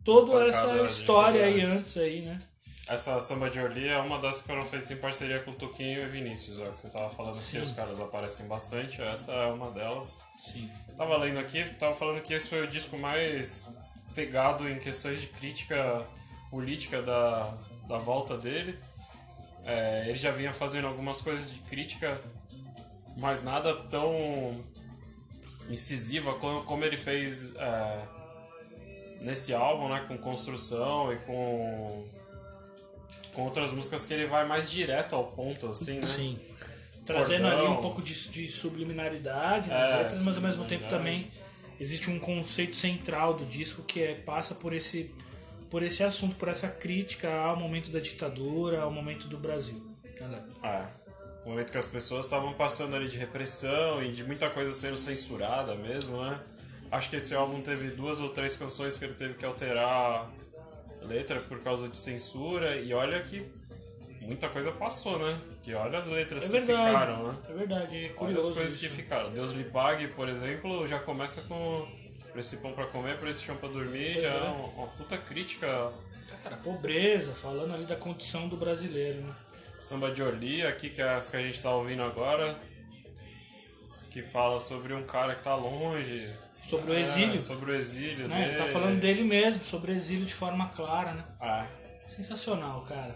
toda 0.04 0.46
essa 0.46 0.82
história 0.82 1.42
aí 1.46 1.62
antes 1.62 1.96
aí, 1.96 2.20
né? 2.20 2.38
Essa 2.88 3.18
samba 3.18 3.50
de 3.50 3.58
Orly 3.58 3.88
é 3.88 3.98
uma 3.98 4.18
das 4.18 4.40
que 4.40 4.46
foram 4.46 4.64
feitas 4.64 4.90
em 4.92 4.96
parceria 4.96 5.40
com 5.40 5.50
o 5.50 5.54
Tuquinho 5.54 6.04
e 6.04 6.06
Vinícius, 6.06 6.60
ó, 6.60 6.70
que 6.70 6.80
você 6.80 6.88
tava 6.88 7.10
falando 7.10 7.34
Sim. 7.34 7.58
que 7.58 7.64
os 7.64 7.72
caras 7.72 7.98
aparecem 7.98 8.46
bastante, 8.46 9.02
essa 9.02 9.32
é 9.32 9.46
uma 9.46 9.72
delas. 9.72 10.22
Sim. 10.38 10.70
Tava 10.96 11.16
lendo 11.16 11.40
aqui, 11.40 11.64
tava 11.74 11.94
falando 11.94 12.22
que 12.22 12.32
esse 12.32 12.48
foi 12.48 12.62
o 12.62 12.66
disco 12.68 12.96
mais 12.96 13.68
pegado 14.14 14.68
em 14.68 14.78
questões 14.78 15.20
de 15.20 15.26
crítica 15.26 16.06
política 16.48 17.02
da, 17.02 17.52
da 17.88 17.98
volta 17.98 18.38
dele. 18.38 18.78
É, 19.64 20.04
ele 20.08 20.16
já 20.16 20.30
vinha 20.30 20.52
fazendo 20.52 20.86
algumas 20.86 21.20
coisas 21.20 21.50
de 21.52 21.58
crítica, 21.60 22.20
mas 23.16 23.42
nada 23.42 23.74
tão 23.74 24.64
incisiva 25.68 26.34
como, 26.34 26.62
como 26.62 26.84
ele 26.84 26.96
fez 26.96 27.52
é, 27.56 28.08
nesse 29.20 29.52
álbum, 29.52 29.88
né? 29.88 30.04
Com 30.06 30.16
construção 30.16 31.12
e 31.12 31.16
com, 31.16 32.08
com 33.36 33.42
outras 33.42 33.70
músicas 33.70 34.02
que 34.02 34.14
ele 34.14 34.24
vai 34.24 34.48
mais 34.48 34.70
direto 34.70 35.14
ao 35.14 35.24
ponto, 35.24 35.68
assim, 35.68 36.00
né? 36.00 36.06
Sim. 36.06 36.40
Trazendo 37.04 37.46
ali 37.46 37.56
um 37.56 37.66
Cordão. 37.66 37.82
pouco 37.82 38.00
de, 38.02 38.28
de 38.30 38.48
subliminaridade 38.48 39.68
nas 39.68 39.88
É, 39.90 39.96
letras, 39.98 40.22
mas 40.22 40.36
ao 40.36 40.42
mesmo 40.42 40.64
tempo 40.64 40.88
também 40.88 41.30
existe 41.78 42.10
um 42.10 42.18
conceito 42.18 42.74
central 42.74 43.34
do 43.34 43.44
disco 43.44 43.82
que 43.82 44.00
é, 44.00 44.14
passa 44.14 44.54
por 44.54 44.72
esse, 44.72 45.14
por 45.70 45.82
esse 45.82 46.02
assunto, 46.02 46.34
por 46.36 46.48
essa 46.48 46.66
crítica 46.66 47.30
ao 47.42 47.56
momento 47.56 47.90
da 47.90 48.00
ditadura, 48.00 48.80
ao 48.80 48.90
momento 48.90 49.28
do 49.28 49.36
Brasil. 49.36 49.86
É. 50.62 50.84
O 51.44 51.50
momento 51.50 51.70
que 51.70 51.78
as 51.78 51.86
pessoas 51.86 52.24
estavam 52.24 52.54
passando 52.54 52.96
ali 52.96 53.06
de 53.06 53.18
repressão 53.18 54.02
e 54.02 54.10
de 54.12 54.24
muita 54.24 54.48
coisa 54.48 54.72
sendo 54.72 54.96
censurada 54.96 55.74
mesmo, 55.74 56.16
né? 56.24 56.40
Acho 56.90 57.10
que 57.10 57.16
esse 57.16 57.34
álbum 57.34 57.60
teve 57.60 57.90
duas 57.90 58.18
ou 58.18 58.30
três 58.30 58.56
canções 58.56 58.96
que 58.96 59.04
ele 59.04 59.14
teve 59.14 59.34
que 59.34 59.44
alterar 59.44 60.26
letra 61.02 61.40
por 61.40 61.60
causa 61.60 61.88
de 61.88 61.96
censura 61.96 62.76
e 62.76 62.92
olha 62.94 63.20
que 63.22 63.46
muita 64.20 64.48
coisa 64.48 64.72
passou, 64.72 65.18
né? 65.18 65.38
Que 65.62 65.72
olha 65.74 65.98
as 65.98 66.06
letras 66.08 66.44
É 66.44 66.46
que 66.46 66.52
verdade. 66.52 66.86
ficaram, 66.88 67.32
né? 67.32 67.38
É 67.48 67.52
verdade, 67.52 67.96
é 67.96 68.04
Olha 68.06 68.14
curioso. 68.14 68.48
as 68.50 68.54
coisas 68.56 68.76
que 68.76 68.86
isso. 68.86 68.96
ficaram. 68.96 69.30
Deus 69.30 69.52
lhe 69.52 69.64
pague, 69.64 70.08
por 70.08 70.28
exemplo, 70.28 70.86
já 70.88 70.98
começa 70.98 71.40
com 71.42 71.86
por 72.32 72.40
esse 72.40 72.56
pão 72.58 72.72
pra 72.72 72.86
comer, 72.86 73.18
por 73.18 73.28
esse 73.28 73.42
chão 73.42 73.56
pra 73.56 73.68
dormir, 73.68 74.12
Pois 74.14 74.22
já 74.22 74.28
é. 74.28 74.36
é 74.36 74.40
uma, 74.50 74.66
uma 74.66 74.86
puta 74.88 75.16
crítica. 75.16 75.92
Cara, 76.42 76.56
pobreza, 76.58 77.32
falando 77.32 77.72
ali 77.74 77.84
da 77.84 77.96
condição 77.96 78.46
do 78.48 78.56
brasileiro, 78.56 79.20
né? 79.22 79.34
Samba 79.80 80.10
de 80.10 80.22
Orly, 80.22 80.66
aqui 80.66 80.90
que 80.90 81.00
é 81.00 81.08
as 81.08 81.28
que 81.28 81.36
a 81.36 81.40
gente 81.42 81.60
tá 81.62 81.70
ouvindo 81.74 82.02
agora, 82.02 82.56
que 84.12 84.22
fala 84.22 84.58
sobre 84.58 84.92
um 84.94 85.04
cara 85.04 85.34
que 85.34 85.42
tá 85.44 85.54
longe. 85.54 86.28
Sobre 86.66 86.90
o 86.90 86.94
É, 86.94 87.00
exílio. 87.00 87.40
sobre 87.40 87.70
o 87.70 87.74
exílio 87.74 88.26
Né? 88.28 88.42
Ele 88.48 88.54
tá 88.56 88.62
dele. 88.64 88.72
falando 88.72 89.00
dele 89.00 89.22
mesmo, 89.22 89.62
sobre 89.64 89.92
exílio 89.92 90.24
de 90.26 90.34
forma 90.34 90.68
clara, 90.68 91.12
né? 91.12 91.24
Ah, 91.40 91.64
Sensacional, 92.06 92.80
cara. 92.88 93.14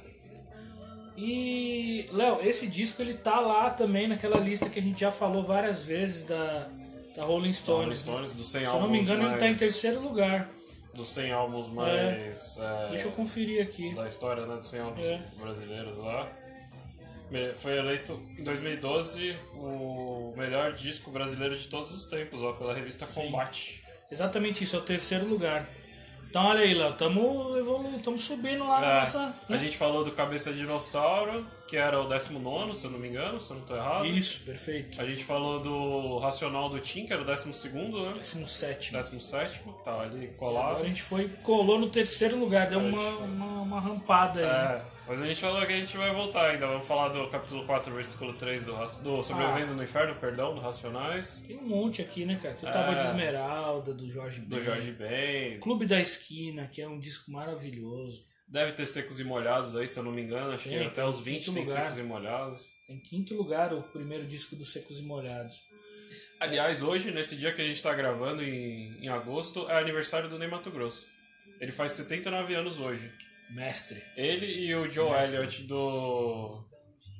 E, 1.17 2.09
Léo, 2.13 2.39
esse 2.43 2.67
disco 2.67 3.03
ele 3.03 3.15
tá 3.15 3.41
lá 3.41 3.71
também 3.71 4.09
naquela 4.09 4.39
lista 4.39 4.69
que 4.71 4.79
a 4.79 4.83
gente 4.83 5.01
já 5.01 5.13
falou 5.13 5.43
várias 5.45 5.83
vezes 5.83 6.25
da, 6.25 6.69
da 7.15 7.25
Rolling 7.25 7.53
Stones. 7.53 7.79
Rolling 7.79 7.89
né? 7.91 7.95
Stones, 7.97 8.33
dos 8.35 8.51
100 8.51 8.61
Se 8.63 8.67
eu 8.67 8.81
não 8.81 8.89
me 8.89 9.01
engano, 9.01 9.23
ele 9.29 9.37
tá 9.37 9.47
em 9.47 9.51
mais- 9.51 9.59
terceiro 9.59 10.01
lugar. 10.01 10.49
Dos 10.95 11.09
100 11.11 11.31
álbuns 11.33 11.69
mais... 11.69 12.57
é, 12.59 12.89
Deixa 12.91 13.05
eu 13.07 13.13
conferir 13.13 13.63
aqui. 13.63 13.95
da 13.95 14.09
história 14.09 14.45
né, 14.47 14.57
dos 14.57 14.69
100 14.71 14.81
álbuns 14.81 15.05
É. 15.07 15.23
brasileiros 15.39 15.97
lá. 15.99 16.29
Foi 17.57 17.79
eleito 17.79 18.21
em 18.39 18.43
2012 18.43 19.37
o 19.55 20.35
melhor 20.37 20.73
disco 20.73 21.11
brasileiro 21.11 21.57
de 21.57 21.69
todos 21.69 21.95
os 21.95 22.07
tempos, 22.07 22.43
ó, 22.43 22.53
pela 22.53 22.75
revista 22.75 23.07
Combate. 23.07 23.83
Exatamente 24.11 24.65
isso, 24.65 24.75
é 24.77 24.79
o 24.79 24.83
terceiro 24.83 25.27
lugar. 25.27 25.69
Então 26.29 26.47
olha 26.47 26.61
aí, 26.61 26.75
Léo, 26.75 26.93
tamo 26.95 28.17
subindo 28.17 28.65
lá 28.65 28.81
na 28.81 28.87
É, 28.87 29.01
nossa. 29.01 29.19
a 29.49 29.53
né? 29.53 29.59
gente 29.59 29.77
falou 29.77 30.05
do 30.05 30.13
Cabeça 30.13 30.53
Dinossauro, 30.53 31.45
que 31.67 31.77
era 31.77 32.01
o 32.01 32.07
19, 32.09 32.77
se 32.77 32.85
eu 32.85 32.91
não 32.93 33.01
me 33.01 33.09
engano, 33.09 33.41
se 33.41 33.51
eu 33.51 33.57
não 33.57 33.65
tô 33.65 33.75
errado. 33.75 34.07
Isso, 34.07 34.41
perfeito. 34.45 35.01
A 35.01 35.05
gente 35.05 35.25
falou 35.25 35.59
do 35.59 36.19
Racional 36.19 36.69
do 36.69 36.79
Tim, 36.79 37.05
que 37.05 37.13
era 37.13 37.21
o 37.23 37.25
12, 37.25 37.69
né? 37.71 38.13
Décimo 38.15 38.47
sétimo. 38.47 38.99
17, 38.99 39.59
que 39.59 39.85
tá 39.85 40.01
ali 40.03 40.31
Agora 40.37 40.37
colado. 40.39 40.83
a 40.83 40.87
gente 40.87 41.03
foi, 41.03 41.29
colou 41.43 41.81
no 41.81 41.89
terceiro 41.91 42.39
lugar, 42.39 42.69
deu 42.69 42.79
uma, 42.79 43.09
uma, 43.19 43.47
uma 43.63 43.81
rampada 43.81 44.39
aí. 44.39 44.47
É, 44.77 44.83
mas 45.11 45.23
a 45.23 45.27
gente 45.27 45.41
falou 45.41 45.67
que 45.67 45.73
a 45.73 45.77
gente 45.81 45.97
vai 45.97 46.15
voltar 46.15 46.51
ainda. 46.51 46.67
Vamos 46.69 46.87
falar 46.87 47.09
do 47.09 47.29
capítulo 47.29 47.67
4, 47.67 47.93
versículo 47.93 48.33
3 48.35 48.65
do, 48.65 48.73
do 49.03 49.23
Sobrevivendo 49.23 49.75
no 49.75 49.83
Inferno, 49.83 50.15
perdão, 50.15 50.55
do 50.55 50.61
Racionais. 50.61 51.43
Tem 51.47 51.59
um 51.59 51.67
monte 51.67 52.01
aqui, 52.01 52.25
né, 52.25 52.39
cara? 52.41 52.55
Tem 52.55 52.69
o 52.69 52.73
Tábua 52.73 52.95
É. 52.95 52.99
de 52.99 53.05
Esmeralda, 53.07 53.93
do 53.93 54.09
Jorge 54.09 54.41
Do 54.41 54.55
Ben. 54.57 54.65
Jorge 54.65 54.93
Ben. 54.93 55.59
Clube 55.59 55.85
da 55.85 56.01
Esquina, 56.01 56.69
que 56.69 56.81
é 56.81 56.87
um 56.89 56.99
disco 56.99 57.31
maravilhoso. 57.33 58.25
Deve 58.47 58.73
ter 58.73 58.87
secos 58.87 59.19
e 59.21 59.25
molhados 59.25 59.75
aí, 59.77 59.87
se 59.89 59.99
eu 59.99 60.03
não 60.05 60.13
me 60.13 60.23
engano. 60.23 60.53
Acho 60.53 60.65
que 60.65 60.71
Tem, 60.71 60.87
até 60.87 61.01
tem 61.01 61.05
os 61.05 61.19
20 61.21 61.39
quinto 61.45 61.53
tem 61.55 61.65
lugar. 61.65 61.83
secos 61.83 61.99
e 61.99 62.03
molhados. 62.03 62.67
Em 62.89 62.99
quinto 62.99 63.35
lugar, 63.35 63.75
o 63.75 63.83
primeiro 63.83 64.25
disco 64.27 64.55
dos 64.57 64.73
Secos 64.73 64.99
e 64.99 65.03
Molhados. 65.03 65.63
Aliás, 66.41 66.83
hoje, 66.83 67.11
nesse 67.13 67.37
dia 67.37 67.53
que 67.53 67.61
a 67.63 67.65
gente 67.67 67.81
tá 67.83 67.95
gravando, 67.95 68.43
em, 68.43 68.97
em 69.05 69.09
agosto, 69.09 69.69
é 69.69 69.79
aniversário 69.79 70.29
do 70.29 70.39
Ney 70.39 70.49
Mato 70.49 70.71
Grosso. 70.71 71.07
Ele 71.61 71.71
faz 71.71 71.93
79 71.93 72.55
anos 72.55 72.81
hoje. 72.81 73.13
Mestre. 73.55 74.03
Ele 74.17 74.47
e 74.47 74.75
o 74.75 74.89
Joe 74.89 75.11
Mestre. 75.11 75.37
Elliott 75.37 75.63
do. 75.65 76.65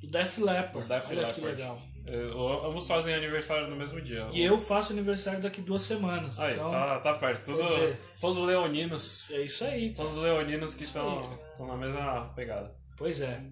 Def 0.09 0.37
Leppard. 0.39 0.87
Def 0.87 1.09
Olha 1.11 1.25
que 1.33 1.41
Leppard. 1.41 1.45
legal. 1.45 1.81
É, 2.07 2.67
ambos 2.67 2.87
fazem 2.87 3.13
aniversário 3.13 3.67
no 3.67 3.75
mesmo 3.75 4.01
dia. 4.01 4.27
E 4.33 4.41
eu 4.43 4.57
faço 4.57 4.91
aniversário 4.91 5.39
daqui 5.39 5.61
duas 5.61 5.83
semanas. 5.83 6.39
Aí, 6.39 6.53
então, 6.53 6.71
tá, 6.71 6.99
tá 6.99 7.13
perto. 7.13 7.45
Tudo, 7.45 7.63
dizer- 7.67 7.95
todos 8.19 8.37
os 8.37 8.45
leoninos. 8.47 9.29
é 9.31 9.41
isso 9.41 9.63
aí. 9.63 9.89
cara. 9.91 9.95
Todos 9.97 10.13
os 10.13 10.17
leoninos 10.23 10.73
que 10.73 10.83
estão 10.83 11.39
na 11.59 11.77
mesma 11.77 12.33
pegada. 12.35 12.73
Pois 12.97 13.21
é. 13.21 13.43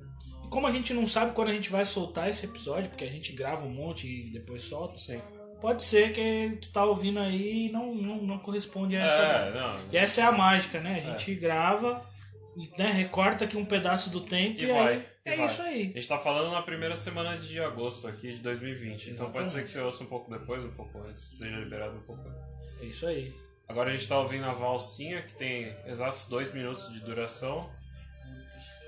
E 0.43 0.47
como 0.49 0.65
a 0.65 0.71
gente 0.71 0.93
não 0.95 1.07
sabe 1.07 1.33
quando 1.33 1.49
a 1.49 1.53
gente 1.53 1.69
vai 1.69 1.85
soltar 1.85 2.27
esse 2.27 2.45
episódio, 2.47 2.89
porque 2.89 3.03
a 3.03 3.09
gente 3.09 3.33
grava 3.33 3.63
um 3.65 3.69
monte 3.69 4.07
e 4.07 4.31
depois 4.31 4.63
solta, 4.63 4.97
Sim. 4.97 5.21
pode 5.61 5.83
ser 5.83 6.11
que 6.11 6.57
tu 6.59 6.71
tá 6.71 6.83
ouvindo 6.85 7.19
aí 7.19 7.67
e 7.67 7.71
não, 7.71 7.93
não, 7.93 8.17
não 8.23 8.39
corresponde 8.39 8.95
a 8.97 9.05
essa 9.05 9.15
É, 9.15 9.51
data. 9.51 9.59
não. 9.61 9.79
E 9.91 9.97
essa 9.97 10.21
é 10.21 10.23
a 10.23 10.31
mágica, 10.31 10.79
né? 10.79 10.95
A 10.97 10.99
gente 11.01 11.35
grava, 11.35 12.03
e, 12.03 12.08
né, 12.77 12.91
recorta 12.91 13.45
aqui 13.45 13.55
um 13.57 13.65
pedaço 13.65 14.09
do 14.09 14.21
tempo 14.21 14.59
e, 14.59 14.63
E 14.65 14.67
vai, 14.73 14.95
e 15.25 15.29
é 15.29 15.35
vai. 15.37 15.45
isso 15.45 15.61
aí. 15.61 15.91
A 15.95 15.99
gente 15.99 16.07
tá 16.07 16.17
falando 16.17 16.51
na 16.51 16.61
primeira 16.61 16.95
semana 16.95 17.37
de 17.37 17.59
agosto 17.59 18.07
aqui 18.07 18.33
de 18.33 18.39
2020. 18.39 19.11
Então 19.11 19.31
pode 19.31 19.45
Exatamente. 19.45 19.51
ser 19.51 19.63
que 19.63 19.69
você 19.69 19.79
ouça 19.81 20.03
um 20.03 20.07
pouco 20.07 20.29
depois, 20.31 20.63
um 20.63 20.71
pouco 20.71 20.99
antes, 21.01 21.23
seja 21.37 21.55
liberado 21.57 21.95
um 21.97 22.01
pouco 22.01 22.21
antes. 22.27 22.81
É 22.81 22.85
isso 22.85 23.07
aí. 23.07 23.33
Agora 23.67 23.89
a 23.89 23.93
gente 23.93 24.07
tá 24.07 24.17
ouvindo 24.17 24.45
a 24.45 24.53
valsinha, 24.53 25.21
que 25.21 25.35
tem 25.35 25.71
exatos 25.85 26.23
dois 26.27 26.51
minutos 26.53 26.91
de 26.91 26.99
duração. 27.01 27.69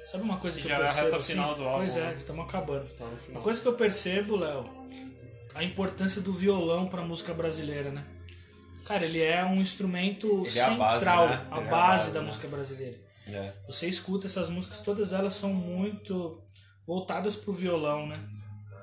Sabe 0.06 0.24
uma 0.24 0.38
coisa 0.38 0.60
que 0.60 0.68
já 0.68 0.78
eu 0.78 0.82
é 0.82 0.84
a 0.84 0.88
percebo? 0.88 1.06
reta 1.06 1.18
assim? 1.18 1.34
final 1.34 1.56
do 1.56 1.64
álbum, 1.64 1.78
Pois 1.80 1.96
é, 1.96 2.02
né? 2.08 2.14
estamos 2.18 2.46
acabando. 2.46 2.90
Tá 2.96 3.06
no 3.06 3.32
Uma 3.34 3.42
coisa 3.42 3.62
que 3.62 3.68
eu 3.68 3.74
percebo, 3.74 4.36
Léo, 4.36 4.66
a 5.54 5.64
importância 5.64 6.22
do 6.22 6.34
violão 6.34 6.88
pra 6.88 7.02
música 7.04 7.34
brasileira, 7.34 7.92
né? 7.92 8.04
Cara, 8.86 9.06
ele 9.06 9.22
é 9.22 9.46
um 9.46 9.56
instrumento 9.62 10.28
Ele 10.46 10.60
é 10.60 10.64
a 10.64 10.70
central, 10.70 10.78
base, 10.78 11.06
né? 11.06 11.12
a 11.52 11.58
Ele 11.58 11.66
é 11.66 11.68
a 11.68 11.72
base 11.72 11.72
base, 11.72 12.12
da 12.12 12.20
né? 12.22 12.26
música 12.26 12.48
brasileira. 12.48 12.98
É. 13.28 13.52
Você 13.68 13.88
escuta 13.88 14.28
essas 14.28 14.50
músicas, 14.50 14.80
todas 14.80 15.14
elas 15.14 15.34
são 15.36 15.54
muito 15.54 16.42
voltadas 16.86 17.36
pro 17.36 17.54
violão, 17.54 18.08
né? 18.08 18.20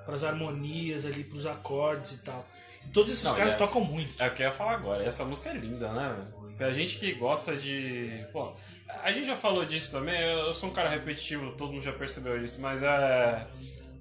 Pras 0.06 0.24
harmonias 0.24 1.04
ali, 1.04 1.22
pros 1.24 1.44
acordes 1.46 2.12
e 2.12 2.18
tal. 2.18 2.44
E 2.86 2.88
todos 2.90 3.10
esses 3.12 3.24
Não, 3.24 3.34
caras 3.34 3.54
é- 3.54 3.56
tocam 3.56 3.82
muito. 3.84 4.22
É 4.22 4.28
o 4.28 4.34
que 4.34 4.42
eu 4.42 4.46
ia 4.46 4.52
falar 4.52 4.72
agora. 4.74 5.04
Essa 5.04 5.24
música 5.24 5.50
é 5.50 5.54
linda, 5.54 5.92
né? 5.92 6.26
A 6.60 6.72
gente 6.72 6.98
que 6.98 7.12
gosta 7.14 7.56
de. 7.56 8.24
Pô, 8.32 8.52
a 9.02 9.12
gente 9.12 9.26
já 9.26 9.36
falou 9.36 9.64
disso 9.64 9.92
também. 9.92 10.20
Eu 10.20 10.46
eu 10.46 10.54
sou 10.54 10.68
um 10.70 10.72
cara 10.72 10.88
repetitivo, 10.88 11.52
todo 11.52 11.72
mundo 11.72 11.82
já 11.84 11.92
percebeu 11.92 12.42
isso, 12.44 12.60
mas 12.60 12.82
é. 12.82 13.46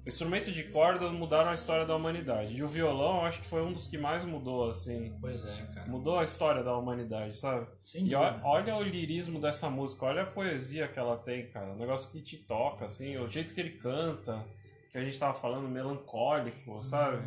O 0.08 0.10
instrumento 0.10 0.50
de 0.50 0.62
corda 0.64 1.06
mudaram 1.10 1.50
a 1.50 1.54
história 1.54 1.84
da 1.84 1.94
humanidade. 1.94 2.56
E 2.56 2.62
o 2.62 2.66
violão, 2.66 3.16
eu 3.18 3.24
acho 3.26 3.42
que 3.42 3.46
foi 3.46 3.60
um 3.62 3.74
dos 3.74 3.86
que 3.86 3.98
mais 3.98 4.24
mudou, 4.24 4.70
assim. 4.70 5.14
Pois 5.20 5.44
é, 5.44 5.66
cara. 5.74 5.86
Mudou 5.86 6.18
a 6.18 6.24
história 6.24 6.62
da 6.64 6.74
humanidade, 6.74 7.36
sabe? 7.36 7.66
Sem 7.82 8.06
E 8.06 8.14
ó- 8.14 8.40
olha 8.42 8.74
o 8.74 8.82
lirismo 8.82 9.38
dessa 9.38 9.68
música, 9.68 10.06
olha 10.06 10.22
a 10.22 10.26
poesia 10.26 10.88
que 10.88 10.98
ela 10.98 11.18
tem, 11.18 11.46
cara. 11.48 11.72
Um 11.72 11.76
negócio 11.76 12.10
que 12.10 12.22
te 12.22 12.38
toca, 12.38 12.86
assim, 12.86 13.18
o 13.18 13.28
jeito 13.28 13.52
que 13.52 13.60
ele 13.60 13.72
canta, 13.76 14.42
que 14.90 14.96
a 14.96 15.04
gente 15.04 15.18
tava 15.18 15.34
falando, 15.34 15.68
melancólico, 15.68 16.82
sabe? 16.82 17.18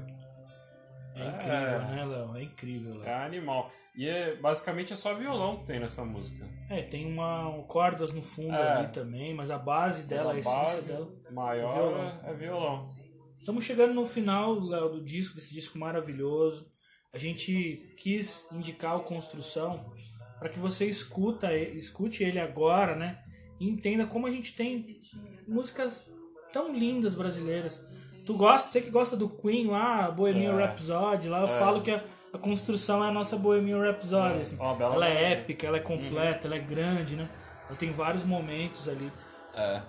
É 1.15 1.27
incrível, 1.27 1.55
É. 1.55 1.95
né, 1.95 2.05
Léo? 2.05 2.35
É 2.37 2.43
incrível, 2.43 2.93
Léo. 2.97 3.07
É 3.07 3.13
animal. 3.25 3.71
E 3.95 4.07
é, 4.07 4.35
basicamente 4.37 4.93
é 4.93 4.95
só 4.95 5.13
violão 5.13 5.57
que 5.57 5.65
tem 5.65 5.79
nessa 5.79 6.05
música. 6.05 6.47
É, 6.69 6.81
tem 6.81 7.05
uma 7.11 7.61
cordas 7.67 8.13
no 8.13 8.21
fundo 8.21 8.53
É. 8.55 8.77
ali 8.77 8.87
também, 8.91 9.33
mas 9.33 9.51
a 9.51 9.57
base 9.57 10.05
dela, 10.07 10.31
a, 10.31 10.33
Mas 10.35 10.45
essência 10.45 10.61
base 10.63 10.87
dela. 10.93 11.09
maior 11.31 11.73
violão. 11.73 12.19
é 12.23 12.33
violão. 12.33 12.95
Estamos 13.37 13.63
chegando 13.65 13.93
no 13.93 14.05
final, 14.05 14.53
Léo, 14.59 14.89
do 14.89 15.03
disco, 15.03 15.35
desse 15.35 15.53
disco 15.53 15.77
maravilhoso. 15.77 16.71
A 17.13 17.17
gente 17.17 17.93
quis 17.97 18.45
indicar 18.51 18.95
o 18.95 19.03
Construção 19.03 19.91
para 20.39 20.47
que 20.47 20.57
você 20.59 20.85
escuta, 20.85 21.53
escute 21.53 22.23
ele 22.23 22.39
agora, 22.39 22.95
né? 22.95 23.19
E 23.59 23.67
entenda 23.67 24.05
como 24.07 24.25
a 24.27 24.31
gente 24.31 24.55
tem 24.55 25.01
músicas 25.47 26.09
tão 26.53 26.73
lindas 26.73 27.13
brasileiras. 27.13 27.83
Tu 28.25 28.33
gosta, 28.33 28.71
você 28.71 28.81
que 28.81 28.89
gosta 28.89 29.17
do 29.17 29.27
Queen 29.27 29.67
lá, 29.67 30.09
Bohemian 30.11 30.53
É. 30.53 30.65
Rhapsody, 30.65 31.27
lá 31.29 31.41
eu 31.41 31.47
falo 31.47 31.81
que 31.81 31.91
a, 31.91 32.01
a 32.33 32.37
construção 32.37 33.03
é 33.03 33.09
a 33.09 33.11
nossa 33.11 33.35
Bohemian 33.35 33.81
Rhapsody. 33.81 34.37
É. 34.37 34.41
assim. 34.41 34.57
Ó, 34.59 34.73
bela 34.75 34.95
Ela 34.95 35.07
é 35.09 35.31
épica, 35.33 35.67
ela 35.67 35.77
é 35.77 35.81
completa, 35.81 36.47
ela 36.47 36.55
é 36.55 36.59
grande, 36.59 37.15
né? 37.15 37.27
Ela 37.67 37.77
tem 37.77 37.91
vários 37.91 38.23
momentos 38.23 38.87
ali. 38.87 39.11
É. 39.55 39.81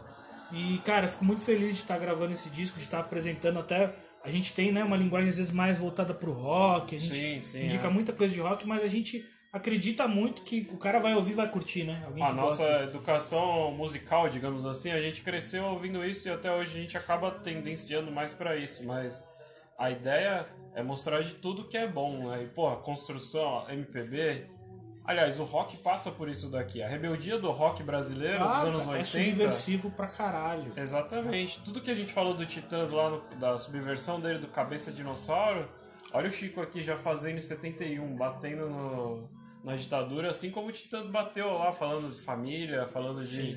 E, 0.52 0.78
cara, 0.84 1.08
fico 1.08 1.24
muito 1.24 1.44
feliz 1.44 1.76
de 1.76 1.82
estar 1.82 1.98
gravando 1.98 2.32
esse 2.32 2.50
disco, 2.50 2.78
de 2.78 2.84
estar 2.84 3.00
apresentando 3.00 3.58
até. 3.58 3.94
A 4.24 4.30
gente 4.30 4.52
tem, 4.52 4.70
né, 4.70 4.84
uma 4.84 4.96
linguagem 4.96 5.30
às 5.30 5.36
vezes 5.36 5.52
mais 5.52 5.78
voltada 5.78 6.14
pro 6.14 6.30
rock, 6.32 6.94
a 6.94 7.00
gente 7.00 7.14
Sim, 7.14 7.42
sim, 7.42 7.64
indica 7.64 7.88
é. 7.88 7.90
muita 7.90 8.12
coisa 8.12 8.32
de 8.32 8.40
rock, 8.40 8.66
mas 8.68 8.82
a 8.84 8.86
gente 8.86 9.26
acredita 9.52 10.08
muito 10.08 10.42
que 10.42 10.66
o 10.72 10.78
cara 10.78 10.98
vai 10.98 11.14
ouvir 11.14 11.32
e 11.32 11.34
vai 11.34 11.48
curtir, 11.50 11.84
né? 11.84 12.02
Alguém 12.06 12.24
A 12.24 12.32
nossa 12.32 12.64
gosta. 12.64 12.84
educação 12.84 13.70
musical, 13.72 14.28
digamos 14.28 14.64
assim, 14.64 14.90
a 14.90 15.00
gente 15.00 15.20
cresceu 15.20 15.64
ouvindo 15.66 16.02
isso 16.04 16.26
e 16.26 16.30
até 16.30 16.50
hoje 16.50 16.78
a 16.78 16.80
gente 16.80 16.96
acaba 16.96 17.30
tendenciando 17.30 18.10
mais 18.10 18.32
pra 18.32 18.56
isso, 18.56 18.82
mas 18.84 19.22
a 19.78 19.90
ideia 19.90 20.46
é 20.74 20.82
mostrar 20.82 21.20
de 21.22 21.34
tudo 21.34 21.64
que 21.68 21.76
é 21.76 21.86
bom, 21.86 22.30
né? 22.30 22.44
E, 22.44 22.46
pô, 22.46 22.68
a 22.68 22.76
construção, 22.76 23.66
MPB. 23.68 24.46
Aliás, 25.04 25.40
o 25.40 25.44
rock 25.44 25.76
passa 25.78 26.12
por 26.12 26.28
isso 26.28 26.48
daqui. 26.48 26.80
A 26.80 26.86
rebeldia 26.88 27.36
do 27.36 27.50
rock 27.50 27.82
brasileiro 27.82 28.42
Ah, 28.44 28.54
dos 28.60 28.68
anos 28.68 28.82
cara, 28.84 28.96
é 28.96 29.00
80. 29.00 29.30
subversivo 29.32 29.90
pra 29.90 30.06
caralho. 30.06 30.72
Exatamente. 30.76 31.60
Tudo 31.64 31.80
que 31.80 31.90
a 31.90 31.94
gente 31.94 32.12
falou 32.12 32.34
do 32.34 32.46
Titãs 32.46 32.92
lá, 32.92 33.10
no- 33.10 33.20
da 33.36 33.58
subversão 33.58 34.20
dele 34.20 34.38
do 34.38 34.46
Cabeça 34.46 34.92
Dinossauro, 34.92 35.66
olha 36.12 36.28
o 36.28 36.32
Chico 36.32 36.60
aqui 36.62 36.80
já 36.82 36.96
fazendo 36.96 37.38
em 37.38 37.40
71, 37.40 38.14
batendo 38.16 38.70
no- 38.70 39.28
na 39.64 39.76
ditadura, 39.76 40.30
assim 40.30 40.50
como 40.50 40.68
o 40.68 40.72
Titãs 40.72 41.06
bateu 41.06 41.52
lá, 41.58 41.72
falando 41.72 42.10
de 42.12 42.20
família, 42.20 42.84
falando 42.86 43.24
de 43.24 43.56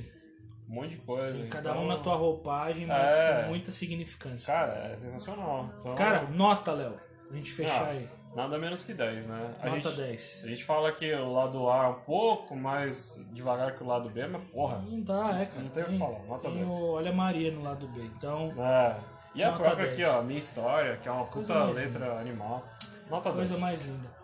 um 0.70 0.74
monte 0.76 0.92
de 0.92 0.98
coisa. 0.98 1.46
Cada 1.48 1.72
Então, 1.72 1.84
um 1.84 1.88
na 1.88 1.98
tua 1.98 2.16
roupagem, 2.16 2.86
mas 2.86 3.14
É. 3.14 3.42
com 3.44 3.50
muita 3.50 3.72
significância. 3.72 4.54
Cara, 4.54 4.74
é 4.94 4.98
sensacional. 4.98 5.70
Então, 5.80 5.96
Cara, 5.96 6.24
nota, 6.30 6.72
Léo. 6.74 6.96
Pra 7.28 7.38
gente 7.38 7.52
fechar 7.52 7.86
ah, 7.86 7.90
aí. 7.90 8.08
nada 8.36 8.58
menos 8.60 8.84
que 8.84 8.94
10, 8.94 9.26
né? 9.26 9.56
A 9.60 9.66
Nota 9.68 9.90
gente, 9.90 9.96
10. 9.98 10.42
A 10.44 10.48
gente 10.48 10.64
fala 10.64 10.92
que 10.92 11.12
o 11.12 11.34
lado 11.34 11.68
A 11.70 11.86
é 11.86 11.88
um 11.88 11.94
pouco 12.02 12.56
mais 12.56 13.20
devagar 13.32 13.74
que 13.76 13.84
o 13.84 13.88
lado 13.88 14.08
B, 14.10 14.28
mas 14.28 14.44
porra. 14.52 14.78
Não 14.78 15.02
dá, 15.02 15.42
é, 15.42 15.46
cara. 15.48 15.62
Não 15.64 15.70
tem 15.70 15.84
o 15.84 15.88
que 15.88 15.98
falar, 15.98 16.20
nota 16.28 16.50
tem 16.50 16.58
10. 16.58 16.68
o 16.68 16.92
Olha 16.92 17.12
Maria 17.12 17.52
no 17.52 17.64
lado 17.64 17.88
B. 17.88 18.02
Então, 18.04 18.52
É. 18.60 18.96
E 19.34 19.44
a 19.44 19.52
própria 19.54 19.88
10. 19.88 19.94
aqui, 19.94 20.04
ó, 20.06 20.22
Minha 20.22 20.40
História, 20.40 20.96
que 20.98 21.10
é 21.10 21.12
uma 21.12 21.26
Coisa 21.26 21.54
puta 21.66 21.80
letra 21.80 22.20
animal. 22.20 22.64
Nota 23.10 23.32
10. 23.32 23.50
Coisa 23.50 23.58
mais 23.60 23.82
linda. 23.82 24.15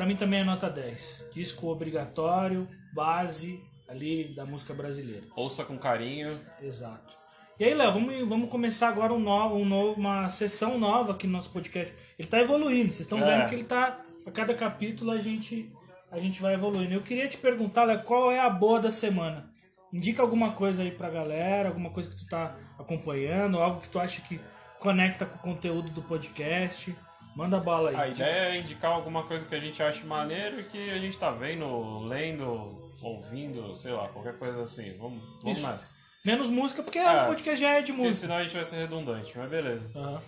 Pra 0.00 0.06
mim 0.06 0.16
também 0.16 0.40
é 0.40 0.44
nota 0.44 0.70
10. 0.70 1.26
Disco 1.30 1.66
obrigatório, 1.66 2.66
base 2.94 3.60
ali 3.86 4.32
da 4.34 4.46
música 4.46 4.72
brasileira. 4.72 5.26
Ouça 5.36 5.62
com 5.62 5.76
carinho. 5.76 6.40
Exato. 6.62 7.12
E 7.58 7.64
aí, 7.64 7.74
Léo, 7.74 7.92
vamos, 7.92 8.26
vamos 8.26 8.48
começar 8.48 8.88
agora 8.88 9.12
um 9.12 9.18
novo, 9.18 9.56
um 9.56 9.66
novo, 9.66 10.00
uma 10.00 10.30
sessão 10.30 10.78
nova 10.78 11.12
aqui 11.12 11.26
no 11.26 11.34
nosso 11.34 11.50
podcast. 11.50 11.94
Ele 12.18 12.26
tá 12.26 12.40
evoluindo, 12.40 12.86
vocês 12.90 13.00
estão 13.00 13.18
É. 13.18 13.24
vendo 13.26 13.46
que 13.50 13.54
ele 13.54 13.64
tá. 13.64 14.00
A 14.26 14.30
cada 14.30 14.54
capítulo 14.54 15.10
a 15.10 15.18
gente, 15.18 15.70
a 16.10 16.18
gente 16.18 16.40
vai 16.40 16.54
evoluindo. 16.54 16.94
Eu 16.94 17.02
queria 17.02 17.28
te 17.28 17.36
perguntar, 17.36 17.84
Léo, 17.84 18.02
qual 18.02 18.32
é 18.32 18.40
a 18.40 18.48
boa 18.48 18.80
da 18.80 18.90
semana? 18.90 19.50
Indica 19.92 20.22
alguma 20.22 20.52
coisa 20.52 20.82
aí 20.82 20.92
pra 20.92 21.10
galera, 21.10 21.68
alguma 21.68 21.90
coisa 21.90 22.08
que 22.08 22.16
tu 22.16 22.24
tá 22.24 22.56
acompanhando, 22.78 23.58
algo 23.58 23.82
que 23.82 23.88
tu 23.90 23.98
acha 24.00 24.22
que 24.22 24.40
conecta 24.78 25.26
com 25.26 25.36
o 25.36 25.52
conteúdo 25.52 25.90
do 25.90 26.00
podcast. 26.00 26.96
Manda 27.36 27.58
bala 27.60 27.90
aí. 27.90 27.96
A 27.96 28.08
ideia 28.08 28.54
é 28.54 28.58
indicar 28.58 28.92
alguma 28.92 29.22
coisa 29.24 29.46
que 29.46 29.54
a 29.54 29.58
gente 29.58 29.82
ache 29.82 30.04
maneiro 30.04 30.60
e 30.60 30.64
que 30.64 30.90
a 30.90 30.98
gente 30.98 31.16
tá 31.16 31.30
vendo, 31.30 32.00
lendo, 32.06 32.92
ouvindo, 33.02 33.76
sei 33.76 33.92
lá, 33.92 34.08
qualquer 34.08 34.36
coisa 34.38 34.62
assim. 34.62 34.92
Vamos, 34.98 35.22
vamos 35.42 35.58
Isso. 35.58 35.66
nessa. 35.66 35.98
Menos 36.24 36.50
música, 36.50 36.82
porque 36.82 36.98
É. 36.98 37.22
o 37.22 37.26
podcast 37.26 37.60
já 37.60 37.70
é 37.70 37.80
de 37.82 37.92
Porque 37.92 38.02
música. 38.06 38.26
senão 38.26 38.36
a 38.36 38.42
gente 38.44 38.54
vai 38.54 38.64
ser 38.64 38.76
redundante, 38.76 39.32
mas 39.38 39.48
beleza. 39.50 39.90
Aham. 39.96 40.20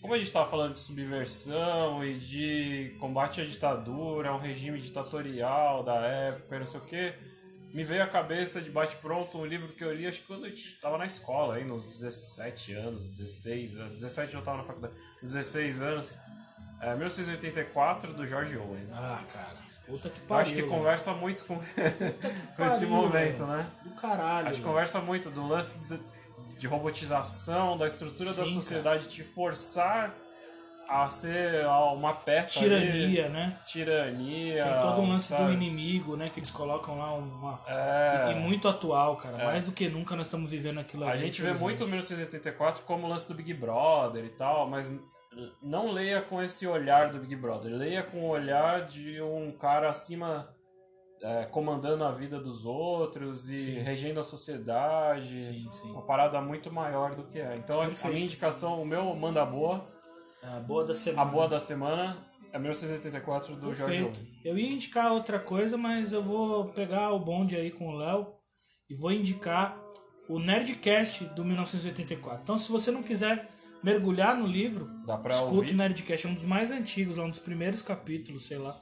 Como 0.00 0.12
a 0.12 0.18
gente 0.18 0.32
tava 0.32 0.50
falando 0.50 0.74
de 0.74 0.80
subversão 0.80 2.04
e 2.04 2.18
de 2.18 2.96
combate 3.00 3.40
à 3.40 3.44
ditadura, 3.44 4.34
um 4.34 4.38
regime 4.38 4.78
ditatorial 4.78 5.82
da 5.82 5.94
época 5.94 6.56
e 6.56 6.58
não 6.58 6.66
sei 6.66 6.80
o 6.80 6.82
que, 6.84 7.14
me 7.74 7.82
veio 7.82 8.04
à 8.04 8.06
cabeça 8.06 8.60
de 8.60 8.70
bate-pronto 8.70 9.36
um 9.36 9.44
livro 9.44 9.66
que 9.72 9.82
eu 9.82 9.92
li, 9.92 10.06
acho 10.06 10.20
que 10.20 10.28
quando 10.28 10.46
eu 10.46 10.54
tava 10.80 10.96
na 10.96 11.06
escola, 11.06 11.56
aí, 11.56 11.64
nos 11.64 11.82
17 11.82 12.72
anos, 12.72 13.16
16 13.16 13.76
anos, 13.76 14.00
17 14.00 14.34
eu 14.34 14.42
tava 14.42 14.58
na 14.58 14.62
faculdade, 14.62 14.94
16 15.20 15.82
anos, 15.82 16.16
é, 16.80 16.94
1684, 16.94 18.12
do 18.12 18.24
George 18.24 18.56
Owen. 18.56 18.88
Ah, 18.92 19.20
cara. 19.32 19.56
Puta 19.88 20.08
que 20.08 20.20
pariu. 20.20 20.42
acho 20.42 20.54
que 20.54 20.62
conversa 20.62 21.12
muito 21.14 21.44
com, 21.46 21.56
com 22.56 22.64
esse 22.64 22.86
pariu, 22.86 22.88
momento, 22.88 23.38
velho. 23.44 23.46
né? 23.48 23.66
Do 23.82 23.90
caralho. 23.96 24.48
Acho 24.48 24.58
que 24.60 24.64
conversa 24.64 25.00
muito 25.00 25.28
do 25.28 25.44
lance 25.44 25.78
de, 25.88 26.00
de 26.56 26.66
robotização, 26.68 27.76
da 27.76 27.88
estrutura 27.88 28.32
da 28.32 28.44
Sim, 28.46 28.54
sociedade 28.54 29.08
te 29.08 29.24
forçar 29.24 30.14
a 30.88 31.08
ser 31.08 31.64
uma 31.66 32.14
peça. 32.14 32.60
ali. 32.60 32.68
Tirania, 32.68 33.28
né? 33.28 33.58
Tirania. 33.66 34.62
Tem 34.64 34.80
todo 34.80 35.00
um 35.00 35.08
lance 35.08 35.32
do 35.32 35.38
sabe? 35.38 35.52
inimigo, 35.54 36.16
né? 36.16 36.28
Que 36.30 36.38
eles 36.40 36.50
colocam 36.50 36.98
lá 36.98 37.12
uma. 37.14 37.60
É. 37.66 38.32
E 38.32 38.34
muito 38.34 38.68
atual, 38.68 39.16
cara. 39.16 39.44
Mais 39.44 39.64
do 39.64 39.72
que 39.72 39.88
nunca 39.88 40.14
nós 40.16 40.26
estamos 40.26 40.50
vivendo 40.50 40.80
aquilo 40.80 41.04
A 41.04 41.10
ali, 41.10 41.18
gente 41.18 41.40
vê 41.42 41.48
muito 41.52 41.80
o 41.82 41.86
infelizmente. 41.86 41.90
1984 42.18 42.82
como 42.84 43.06
o 43.06 43.08
lance 43.10 43.26
do 43.28 43.34
Big 43.34 43.52
Brother 43.54 44.24
e 44.24 44.30
tal, 44.30 44.68
mas 44.68 44.94
não 45.62 45.90
leia 45.90 46.20
com 46.22 46.42
esse 46.42 46.66
olhar 46.66 47.10
do 47.10 47.18
Big 47.18 47.34
Brother. 47.36 47.72
Leia 47.72 48.02
com 48.02 48.18
o 48.20 48.28
olhar 48.28 48.82
de 48.86 49.20
um 49.22 49.50
cara 49.52 49.88
acima. 49.88 50.48
é, 51.22 51.46
comandando 51.46 52.04
a 52.04 52.10
vida 52.12 52.38
dos 52.38 52.66
outros 52.66 53.48
e 53.48 53.56
Sim. 53.56 53.78
regendo 53.78 54.20
a 54.20 54.22
sociedade. 54.22 55.40
Sim, 55.40 55.68
sim. 55.72 55.90
Uma 55.90 56.02
parada 56.02 56.38
muito 56.38 56.70
maior 56.70 57.14
do 57.14 57.24
que 57.24 57.38
é. 57.40 57.56
Então 57.56 57.80
a- 57.80 57.84
a 57.84 57.86
Perfeito. 57.86 58.12
minha 58.12 58.26
indicação, 58.26 58.82
o 58.82 58.84
meu 58.84 59.14
manda 59.16 59.42
boa 59.46 59.86
A 60.44 60.60
boa 60.60 60.84
da 60.84 60.94
semana. 60.94 61.22
A 61.22 61.24
boa 61.24 61.48
da 61.48 61.58
semana 61.58 62.16
é 62.52 62.58
1984 62.58 63.56
do. 63.56 63.68
Orwell. 63.70 64.12
Eu 64.44 64.58
ia 64.58 64.70
indicar 64.70 65.12
outra 65.12 65.38
coisa, 65.38 65.76
mas 65.76 66.12
eu 66.12 66.22
vou 66.22 66.66
pegar 66.66 67.12
o 67.12 67.18
bonde 67.18 67.56
aí 67.56 67.70
com 67.70 67.88
o 67.88 67.96
Léo 67.96 68.28
e 68.88 68.94
vou 68.94 69.10
indicar 69.10 69.76
o 70.28 70.38
Nerdcast 70.38 71.24
do 71.26 71.44
1984. 71.44 72.42
Então, 72.42 72.56
se 72.56 72.70
você 72.70 72.90
não 72.90 73.02
quiser 73.02 73.48
mergulhar 73.82 74.36
no 74.36 74.46
livro, 74.46 74.88
escuta 75.28 75.72
o 75.72 75.76
Nerdcast. 75.76 76.26
É 76.26 76.30
um 76.30 76.34
dos 76.34 76.44
mais 76.44 76.70
antigos, 76.70 77.16
lá 77.16 77.24
um 77.24 77.30
dos 77.30 77.38
primeiros 77.38 77.82
capítulos, 77.82 78.46
sei 78.46 78.58
lá. 78.58 78.78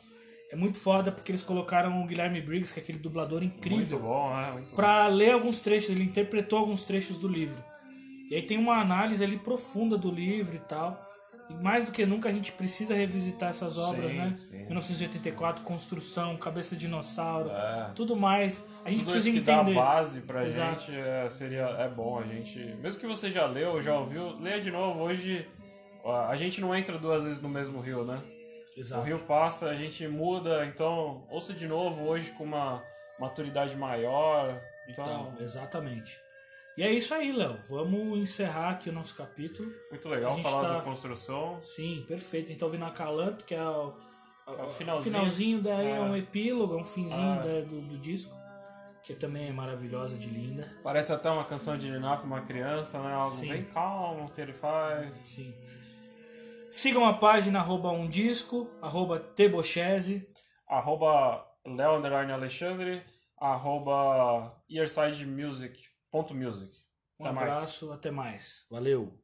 É 0.50 0.56
muito 0.56 0.78
foda 0.78 1.10
porque 1.10 1.32
eles 1.32 1.42
colocaram 1.42 2.02
o 2.02 2.06
Guilherme 2.06 2.40
Briggs, 2.40 2.74
que 2.74 2.80
é 2.80 2.82
aquele 2.82 2.98
dublador 2.98 3.42
incrível. 3.42 3.98
Muito 3.98 3.98
bom, 3.98 4.36
né? 4.36 4.50
Muito 4.52 4.70
bom. 4.70 4.76
Pra 4.76 5.06
ler 5.06 5.32
alguns 5.32 5.60
trechos, 5.60 5.90
ele 5.90 6.04
interpretou 6.04 6.58
alguns 6.58 6.82
trechos 6.82 7.18
do 7.18 7.26
livro. 7.26 7.56
E 8.30 8.34
aí 8.34 8.42
tem 8.42 8.58
uma 8.58 8.74
análise 8.78 9.24
ali 9.24 9.38
profunda 9.38 9.96
do 9.96 10.10
livro 10.10 10.54
e 10.54 10.58
tal. 10.58 11.11
E 11.50 11.54
mais 11.54 11.84
do 11.84 11.92
que 11.92 12.06
nunca 12.06 12.28
a 12.28 12.32
gente 12.32 12.52
precisa 12.52 12.94
revisitar 12.94 13.50
essas 13.50 13.76
obras, 13.76 14.10
Sim, 14.10 14.16
né? 14.18 14.34
sim. 14.36 14.58
1984, 14.64 15.62
Construção, 15.64 16.36
Cabeça 16.36 16.74
de 16.74 16.82
Dinossauro, 16.82 17.50
É. 17.50 17.90
tudo 17.94 18.16
mais. 18.16 18.64
A 18.84 18.90
gente 18.90 19.00
Tudo 19.00 19.10
precisa 19.12 19.28
isso 19.36 19.44
que 19.44 19.50
entender. 19.50 19.74
dá 19.74 19.80
base 19.80 20.20
pra 20.22 20.46
Exato. 20.46 20.80
gente 20.80 20.96
é, 20.98 21.28
seria, 21.28 21.62
é 21.64 21.88
bom 21.88 22.18
a 22.18 22.22
gente. 22.22 22.58
Mesmo 22.80 23.00
que 23.00 23.06
você 23.06 23.30
já 23.30 23.44
leu, 23.46 23.82
já 23.82 23.94
ouviu, 23.98 24.36
leia 24.38 24.60
de 24.60 24.70
novo. 24.70 25.00
Hoje 25.00 25.46
a 26.28 26.36
gente 26.36 26.60
não 26.60 26.74
entra 26.74 26.96
duas 26.98 27.24
vezes 27.24 27.42
no 27.42 27.48
mesmo 27.48 27.80
rio, 27.80 28.04
né? 28.04 28.22
O 28.76 28.80
Exato. 28.80 29.02
rio 29.02 29.18
passa, 29.18 29.68
a 29.68 29.74
gente 29.74 30.08
muda, 30.08 30.64
então 30.64 31.24
ouça 31.28 31.52
de 31.52 31.68
novo 31.68 32.04
hoje 32.04 32.30
com 32.30 32.44
uma 32.44 32.82
maturidade 33.20 33.76
maior. 33.76 34.58
Então, 34.88 35.04
Então, 35.04 35.34
exatamente. 35.40 36.18
E 36.76 36.82
é 36.82 36.90
isso 36.90 37.12
aí, 37.12 37.32
Léo. 37.32 37.58
Vamos 37.68 38.18
encerrar 38.18 38.70
aqui 38.70 38.88
o 38.88 38.92
nosso 38.92 39.14
capítulo. 39.14 39.70
muito 39.90 40.08
legal 40.08 40.32
a 40.32 40.34
gente 40.34 40.42
falar 40.44 40.68
tá- 40.68 40.74
da 40.78 40.80
construção. 40.82 41.58
Sim, 41.62 42.04
perfeito. 42.08 42.50
Então, 42.52 42.66
ouvindo 42.68 42.84
Acalanto, 42.86 43.44
que 43.44 43.54
é 43.54 43.62
o, 43.62 43.94
É 44.46 44.62
o 44.64 44.68
finalzinho. 44.70 45.60
daí 45.62 45.86
é. 45.86 45.90
É. 45.96 46.00
um 46.00 46.16
epílogo, 46.16 46.74
é 46.74 46.76
um 46.78 46.84
finzinho 46.84 47.20
Ah. 47.32 47.42
da- 47.42 47.60
do, 47.60 47.80
do 47.82 47.98
disco, 47.98 48.34
que 49.04 49.14
também 49.14 49.48
é 49.48 49.52
maravilhosa 49.52 50.16
de 50.16 50.30
linda. 50.30 50.66
Parece 50.82 51.12
até 51.12 51.28
uma 51.30 51.44
canção 51.44 51.76
de 51.76 51.90
Niná 51.90 52.16
pra 52.16 52.24
uma 52.26 52.40
criança, 52.40 52.98
né? 53.02 53.12
Algo 53.12 53.36
Sim. 53.36 53.48
bem 53.48 53.62
calmo 53.64 54.30
que 54.30 54.40
ele 54.40 54.52
faz. 54.54 55.16
Sim. 55.16 55.54
Sigam 56.70 57.04
a 57.06 57.12
página 57.12 57.58
arroba 57.58 57.90
um 57.90 58.08
disco, 58.08 58.70
arroba 58.80 59.18
tebochese. 59.20 60.26
Arroba 60.66 61.44
Leo 61.66 62.00
Alexandre, 62.32 63.02
arroba 63.38 64.56
earsidemusic.music. 66.12 66.84
Um 67.18 67.24
Até 67.24 67.32
mais. 67.34 67.48
abraço, 67.50 67.92
até 67.92 68.10
mais. 68.10 68.66
Valeu. 68.70 69.21